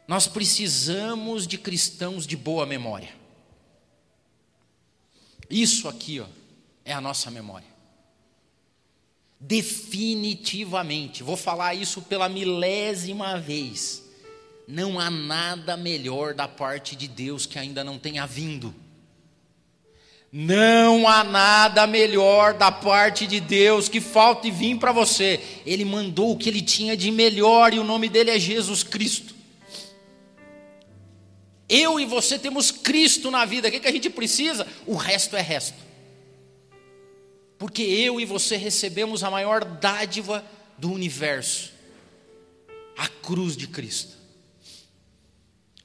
nós 0.06 0.28
precisamos 0.28 1.44
de 1.44 1.58
cristãos 1.58 2.24
de 2.24 2.36
boa 2.36 2.64
memória. 2.64 3.12
Isso 5.50 5.88
aqui, 5.88 6.20
ó, 6.20 6.26
é 6.84 6.92
a 6.92 7.00
nossa 7.00 7.32
memória. 7.32 7.66
Definitivamente, 9.40 11.24
vou 11.24 11.36
falar 11.36 11.74
isso 11.74 12.00
pela 12.00 12.28
milésima 12.28 13.40
vez. 13.40 14.04
Não 14.68 15.00
há 15.00 15.10
nada 15.10 15.76
melhor 15.76 16.34
da 16.34 16.46
parte 16.46 16.94
de 16.94 17.08
Deus 17.08 17.44
que 17.44 17.58
ainda 17.58 17.82
não 17.82 17.98
tenha 17.98 18.24
vindo. 18.24 18.72
Não 20.30 21.08
há 21.08 21.24
nada 21.24 21.86
melhor 21.86 22.54
da 22.54 22.70
parte 22.70 23.26
de 23.26 23.40
Deus 23.40 23.88
que 23.88 24.00
falte 24.00 24.50
vir 24.50 24.78
para 24.78 24.92
você. 24.92 25.40
Ele 25.64 25.84
mandou 25.84 26.32
o 26.32 26.36
que 26.36 26.48
ele 26.48 26.60
tinha 26.60 26.96
de 26.96 27.10
melhor 27.10 27.72
e 27.72 27.78
o 27.78 27.84
nome 27.84 28.08
dele 28.08 28.30
é 28.30 28.38
Jesus 28.38 28.82
Cristo. 28.82 29.34
Eu 31.68 31.98
e 31.98 32.04
você 32.04 32.38
temos 32.38 32.70
Cristo 32.70 33.30
na 33.30 33.44
vida. 33.44 33.68
O 33.68 33.70
que, 33.70 33.80
que 33.80 33.88
a 33.88 33.92
gente 33.92 34.10
precisa? 34.10 34.66
O 34.86 34.94
resto 34.94 35.36
é 35.36 35.40
resto. 35.40 35.78
Porque 37.58 37.82
eu 37.82 38.20
e 38.20 38.24
você 38.24 38.56
recebemos 38.56 39.24
a 39.24 39.30
maior 39.30 39.64
dádiva 39.64 40.44
do 40.76 40.92
universo 40.92 41.78
a 42.98 43.06
cruz 43.06 43.56
de 43.56 43.68
Cristo. 43.68 44.18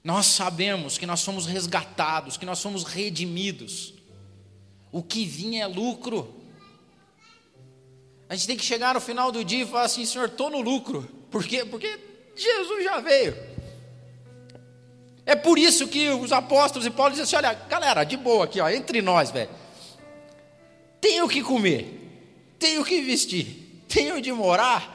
Nós 0.04 0.26
sabemos 0.26 0.98
que 0.98 1.06
nós 1.06 1.22
somos 1.22 1.46
resgatados, 1.46 2.36
que 2.36 2.46
nós 2.46 2.58
somos 2.58 2.84
redimidos 2.84 3.94
o 4.94 5.02
que 5.02 5.26
vinha 5.26 5.64
é 5.64 5.68
lucro. 5.68 6.32
A 8.30 8.36
gente 8.36 8.48
tem 8.48 8.56
que 8.56 8.64
chegar 8.64 8.94
no 8.94 9.02
final 9.02 9.32
do 9.32 9.44
dia 9.44 9.64
e 9.64 9.68
falar 9.68 9.86
assim: 9.86 10.06
Senhor, 10.06 10.26
estou 10.30 10.52
no 10.52 10.62
lucro. 10.62 11.10
Por 11.32 11.44
quê? 11.44 11.66
Porque 11.66 12.00
Jesus 12.36 12.84
já 12.84 13.00
veio. 13.00 13.36
É 15.26 15.36
por 15.36 15.58
isso 15.58 15.88
que 15.88 16.10
os 16.10 16.32
apóstolos 16.32 16.86
e 16.86 16.92
Paulo 16.92 17.12
dizem 17.12 17.24
assim: 17.24 17.36
olha, 17.36 17.54
galera, 17.68 18.04
de 18.04 18.16
boa 18.16 18.46
aqui, 18.46 18.62
ó, 18.62 18.70
entre 18.70 19.02
nós, 19.02 19.32
velho. 19.32 19.50
Tenho 21.02 21.28
que 21.28 21.42
comer, 21.42 22.56
tenho 22.60 22.86
que 22.86 23.02
vestir, 23.02 23.84
tenho 23.90 24.22
de 24.22 24.32
morar. 24.32 24.92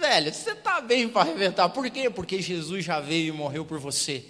Velho, 0.00 0.32
você 0.32 0.52
está 0.52 0.80
bem 0.80 1.08
para 1.08 1.22
arrebentar. 1.22 1.68
Por 1.68 1.88
quê? 1.90 2.08
Porque 2.08 2.40
Jesus 2.40 2.84
já 2.84 3.00
veio 3.00 3.28
e 3.28 3.36
morreu 3.36 3.64
por 3.64 3.78
você. 3.78 4.24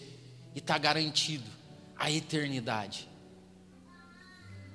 E 0.54 0.58
está 0.58 0.76
garantido 0.76 1.48
a 1.96 2.10
eternidade. 2.10 3.08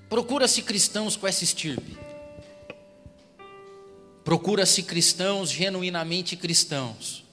Procura-se 0.09 0.63
cristãos 0.63 1.15
com 1.15 1.27
essa 1.27 1.43
estirpe. 1.43 1.95
Procura-se 4.23 4.81
cristãos 4.81 5.51
genuinamente 5.51 6.35
cristãos. 6.35 7.23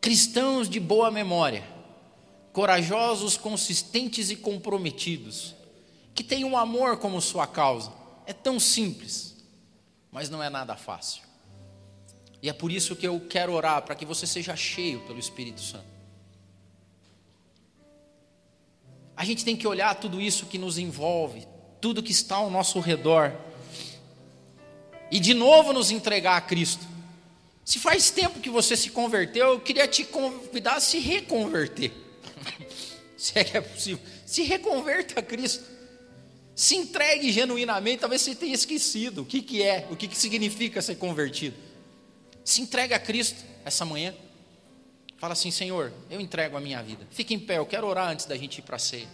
Cristãos 0.00 0.70
de 0.70 0.80
boa 0.80 1.10
memória, 1.10 1.64
corajosos, 2.52 3.36
consistentes 3.36 4.30
e 4.30 4.36
comprometidos, 4.36 5.54
que 6.14 6.24
têm 6.24 6.44
um 6.44 6.56
amor 6.56 6.96
como 6.96 7.20
sua 7.20 7.46
causa. 7.46 7.92
É 8.24 8.32
tão 8.32 8.58
simples, 8.58 9.36
mas 10.10 10.30
não 10.30 10.42
é 10.42 10.48
nada 10.48 10.76
fácil. 10.76 11.22
E 12.40 12.48
é 12.48 12.52
por 12.54 12.72
isso 12.72 12.96
que 12.96 13.06
eu 13.06 13.20
quero 13.20 13.52
orar 13.52 13.82
para 13.82 13.94
que 13.94 14.06
você 14.06 14.26
seja 14.26 14.56
cheio 14.56 15.00
pelo 15.00 15.18
Espírito 15.18 15.60
Santo. 15.60 15.97
A 19.18 19.24
gente 19.24 19.44
tem 19.44 19.56
que 19.56 19.66
olhar 19.66 19.92
tudo 19.96 20.20
isso 20.20 20.46
que 20.46 20.56
nos 20.56 20.78
envolve, 20.78 21.44
tudo 21.80 22.04
que 22.04 22.12
está 22.12 22.36
ao 22.36 22.48
nosso 22.48 22.78
redor, 22.78 23.32
e 25.10 25.18
de 25.18 25.34
novo 25.34 25.72
nos 25.72 25.90
entregar 25.90 26.36
a 26.36 26.40
Cristo. 26.40 26.86
Se 27.64 27.80
faz 27.80 28.12
tempo 28.12 28.38
que 28.38 28.48
você 28.48 28.76
se 28.76 28.90
converteu, 28.90 29.48
eu 29.48 29.60
queria 29.60 29.88
te 29.88 30.04
convidar 30.04 30.76
a 30.76 30.80
se 30.80 31.00
reconverter. 31.00 31.90
se 33.18 33.36
é 33.36 33.42
que 33.42 33.56
é 33.56 33.60
possível. 33.60 33.98
Se 34.24 34.44
reconverta 34.44 35.18
a 35.18 35.22
Cristo. 35.22 35.64
Se 36.54 36.76
entregue 36.76 37.32
genuinamente. 37.32 37.98
Talvez 37.98 38.22
você 38.22 38.36
tenha 38.36 38.54
esquecido 38.54 39.22
o 39.22 39.26
que, 39.26 39.42
que 39.42 39.64
é, 39.64 39.84
o 39.90 39.96
que, 39.96 40.06
que 40.06 40.16
significa 40.16 40.80
ser 40.80 40.94
convertido. 40.94 41.56
Se 42.44 42.60
entregue 42.62 42.94
a 42.94 43.00
Cristo 43.00 43.44
essa 43.64 43.84
manhã. 43.84 44.14
Fala 45.18 45.32
assim, 45.32 45.50
Senhor, 45.50 45.92
eu 46.08 46.20
entrego 46.20 46.56
a 46.56 46.60
minha 46.60 46.80
vida. 46.80 47.06
Fique 47.10 47.34
em 47.34 47.40
pé, 47.40 47.58
eu 47.58 47.66
quero 47.66 47.86
orar 47.86 48.08
antes 48.08 48.24
da 48.24 48.36
gente 48.36 48.58
ir 48.58 48.62
para 48.62 48.76
a 48.76 48.78
ceia. 48.78 49.08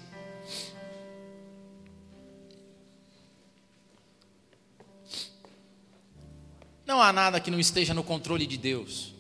Não 6.87 7.01
há 7.01 7.11
nada 7.11 7.41
que 7.41 7.51
não 7.51 7.59
esteja 7.59 7.95
no 7.95 8.05
controle 8.05 8.47
de 8.47 8.59
Deus. 8.59 9.15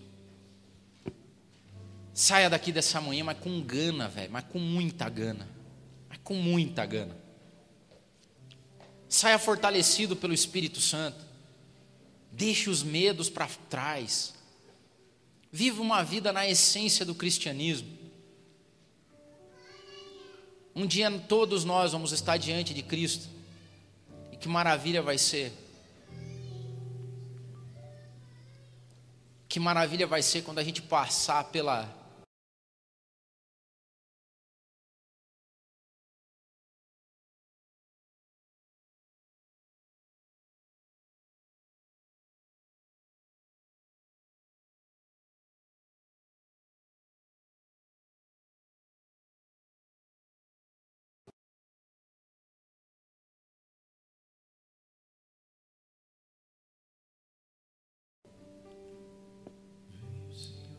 Saia 2.12 2.50
daqui 2.50 2.70
dessa 2.70 3.00
manhã, 3.00 3.24
mas 3.24 3.38
com 3.38 3.62
gana, 3.62 4.06
velho, 4.06 4.30
mas 4.30 4.44
com 4.44 4.58
muita 4.58 5.08
gana. 5.08 5.48
Mas 6.08 6.18
com 6.22 6.34
muita 6.34 6.84
gana. 6.84 7.16
Saia 9.08 9.38
fortalecido 9.38 10.14
pelo 10.14 10.34
Espírito 10.34 10.80
Santo. 10.80 11.24
Deixe 12.30 12.68
os 12.68 12.82
medos 12.82 13.30
para 13.30 13.48
trás. 13.70 14.34
Viva 15.56 15.80
uma 15.80 16.02
vida 16.02 16.32
na 16.32 16.48
essência 16.48 17.06
do 17.06 17.14
cristianismo. 17.14 17.88
Um 20.74 20.84
dia 20.84 21.08
todos 21.28 21.64
nós 21.64 21.92
vamos 21.92 22.10
estar 22.10 22.36
diante 22.38 22.74
de 22.74 22.82
Cristo. 22.82 23.28
E 24.32 24.36
que 24.36 24.48
maravilha 24.48 25.00
vai 25.00 25.16
ser. 25.16 25.52
Que 29.48 29.60
maravilha 29.60 30.08
vai 30.08 30.22
ser 30.22 30.42
quando 30.42 30.58
a 30.58 30.64
gente 30.64 30.82
passar 30.82 31.44
pela 31.44 31.88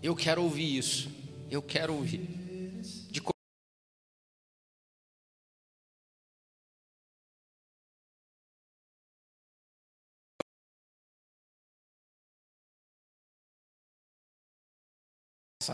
Eu 0.05 0.15
quero 0.15 0.43
ouvir 0.43 0.77
isso. 0.77 1.09
Eu 1.49 1.63
quero 1.63 1.95
ouvir. 1.95 2.19
De 3.09 3.19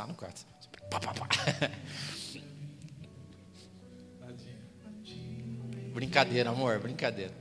no 0.08 0.16
quarto. 0.16 0.46
Pá, 0.90 1.02
pá, 1.02 1.14
pá. 1.14 1.28
Brincadeira, 5.94 6.52
amor, 6.52 6.80
brincadeira. 6.80 7.34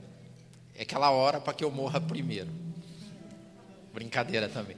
É 0.75 0.83
aquela 0.83 1.13
hora 1.13 1.41
para 1.41 1.55
que 1.55 1.63
eu 1.63 1.71
morra 1.71 2.01
primeiro. 2.01 2.51
Brincadeira 3.95 4.49
também. 4.49 4.77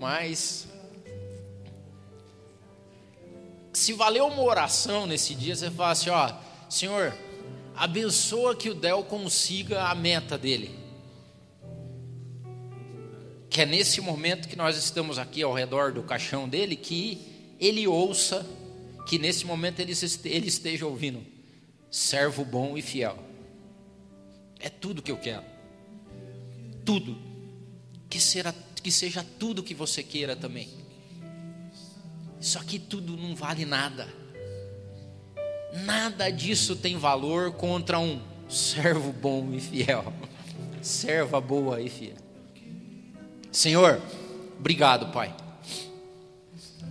Mas 0.00 0.71
se 3.82 3.92
valeu 3.92 4.26
uma 4.28 4.42
oração 4.42 5.06
nesse 5.06 5.34
dia, 5.34 5.56
você 5.56 5.70
fala 5.70 5.90
assim: 5.90 6.10
ó, 6.10 6.32
Senhor, 6.70 7.12
abençoa 7.74 8.54
que 8.54 8.70
o 8.70 8.74
Del 8.74 9.02
consiga 9.02 9.88
a 9.88 9.94
meta 9.94 10.38
dele. 10.38 10.70
Que 13.50 13.62
é 13.62 13.66
nesse 13.66 14.00
momento 14.00 14.48
que 14.48 14.56
nós 14.56 14.76
estamos 14.76 15.18
aqui 15.18 15.42
ao 15.42 15.52
redor 15.52 15.92
do 15.92 16.02
caixão 16.02 16.48
dele, 16.48 16.76
que 16.76 17.54
ele 17.58 17.86
ouça, 17.86 18.46
que 19.06 19.18
nesse 19.18 19.44
momento 19.44 19.80
ele, 19.80 19.92
esteja 19.92 20.86
ouvindo, 20.86 21.22
servo 21.90 22.44
bom 22.44 22.78
e 22.78 22.82
fiel. 22.82 23.18
É 24.60 24.70
tudo 24.70 25.02
que 25.02 25.10
eu 25.10 25.18
quero. 25.18 25.44
Tudo. 26.84 27.18
Que, 28.08 28.20
será, 28.20 28.54
que 28.82 28.92
seja 28.92 29.26
tudo 29.38 29.62
que 29.62 29.74
você 29.74 30.02
queira 30.02 30.36
também. 30.36 30.81
Isso 32.42 32.58
aqui 32.58 32.76
tudo 32.76 33.16
não 33.16 33.36
vale 33.36 33.64
nada. 33.64 34.08
Nada 35.84 36.28
disso 36.28 36.74
tem 36.74 36.96
valor 36.98 37.52
contra 37.52 38.00
um 38.00 38.20
servo 38.48 39.12
bom 39.12 39.48
e 39.52 39.60
fiel. 39.60 40.12
Serva 40.82 41.40
boa 41.40 41.80
e 41.80 41.88
fiel. 41.88 42.16
Senhor, 43.52 44.02
obrigado, 44.58 45.12
Pai. 45.12 45.32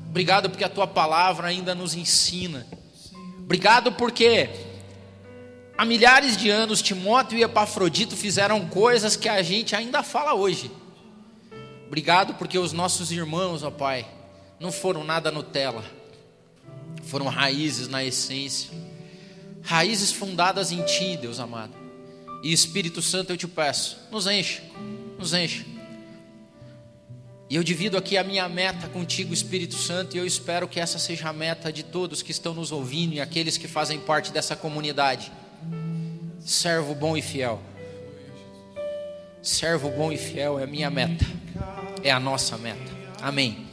Obrigado 0.07 0.49
porque 0.49 0.63
a 0.63 0.69
tua 0.69 0.87
palavra 0.87 1.49
ainda 1.49 1.75
nos 1.75 1.95
ensina. 1.95 2.65
Obrigado 3.39 3.91
porque 3.91 4.49
há 5.77 5.83
milhares 5.83 6.37
de 6.37 6.49
anos 6.49 6.81
Timóteo 6.81 7.37
e 7.37 7.43
Epafrodito 7.43 8.15
fizeram 8.15 8.69
coisas 8.69 9.17
que 9.17 9.27
a 9.27 9.43
gente 9.43 9.75
ainda 9.75 10.01
fala 10.01 10.33
hoje. 10.33 10.71
Obrigado 11.87 12.35
porque 12.35 12.57
os 12.57 12.71
nossos 12.71 13.11
irmãos, 13.11 13.63
ó 13.63 13.69
Pai, 13.69 14.07
não 14.61 14.71
foram 14.71 15.03
nada 15.03 15.31
Nutella, 15.31 15.83
foram 17.01 17.25
raízes 17.27 17.87
na 17.87 18.05
essência, 18.05 18.69
raízes 19.63 20.11
fundadas 20.11 20.71
em 20.71 20.83
Ti, 20.83 21.17
Deus 21.17 21.39
amado. 21.39 21.73
E 22.43 22.53
Espírito 22.53 23.01
Santo, 23.01 23.31
eu 23.31 23.37
te 23.37 23.47
peço, 23.47 23.97
nos 24.11 24.27
enche, 24.27 24.61
nos 25.17 25.33
enche. 25.33 25.65
E 27.49 27.55
eu 27.55 27.63
divido 27.63 27.97
aqui 27.97 28.17
a 28.17 28.23
minha 28.23 28.47
meta 28.47 28.87
contigo, 28.87 29.33
Espírito 29.33 29.75
Santo, 29.75 30.15
e 30.15 30.19
eu 30.19 30.25
espero 30.25 30.67
que 30.67 30.79
essa 30.79 30.99
seja 30.99 31.29
a 31.29 31.33
meta 31.33 31.73
de 31.73 31.81
todos 31.83 32.21
que 32.21 32.31
estão 32.31 32.53
nos 32.53 32.71
ouvindo 32.71 33.15
e 33.15 33.19
aqueles 33.19 33.57
que 33.57 33.67
fazem 33.67 33.99
parte 33.99 34.31
dessa 34.31 34.55
comunidade. 34.55 35.31
Servo 36.39 36.93
bom 36.93 37.17
e 37.17 37.21
fiel. 37.21 37.59
Servo 39.41 39.89
bom 39.89 40.11
e 40.11 40.17
fiel 40.17 40.59
é 40.59 40.63
a 40.63 40.67
minha 40.67 40.89
meta, 40.89 41.25
é 42.03 42.11
a 42.11 42.19
nossa 42.19 42.57
meta. 42.57 42.91
Amém. 43.19 43.70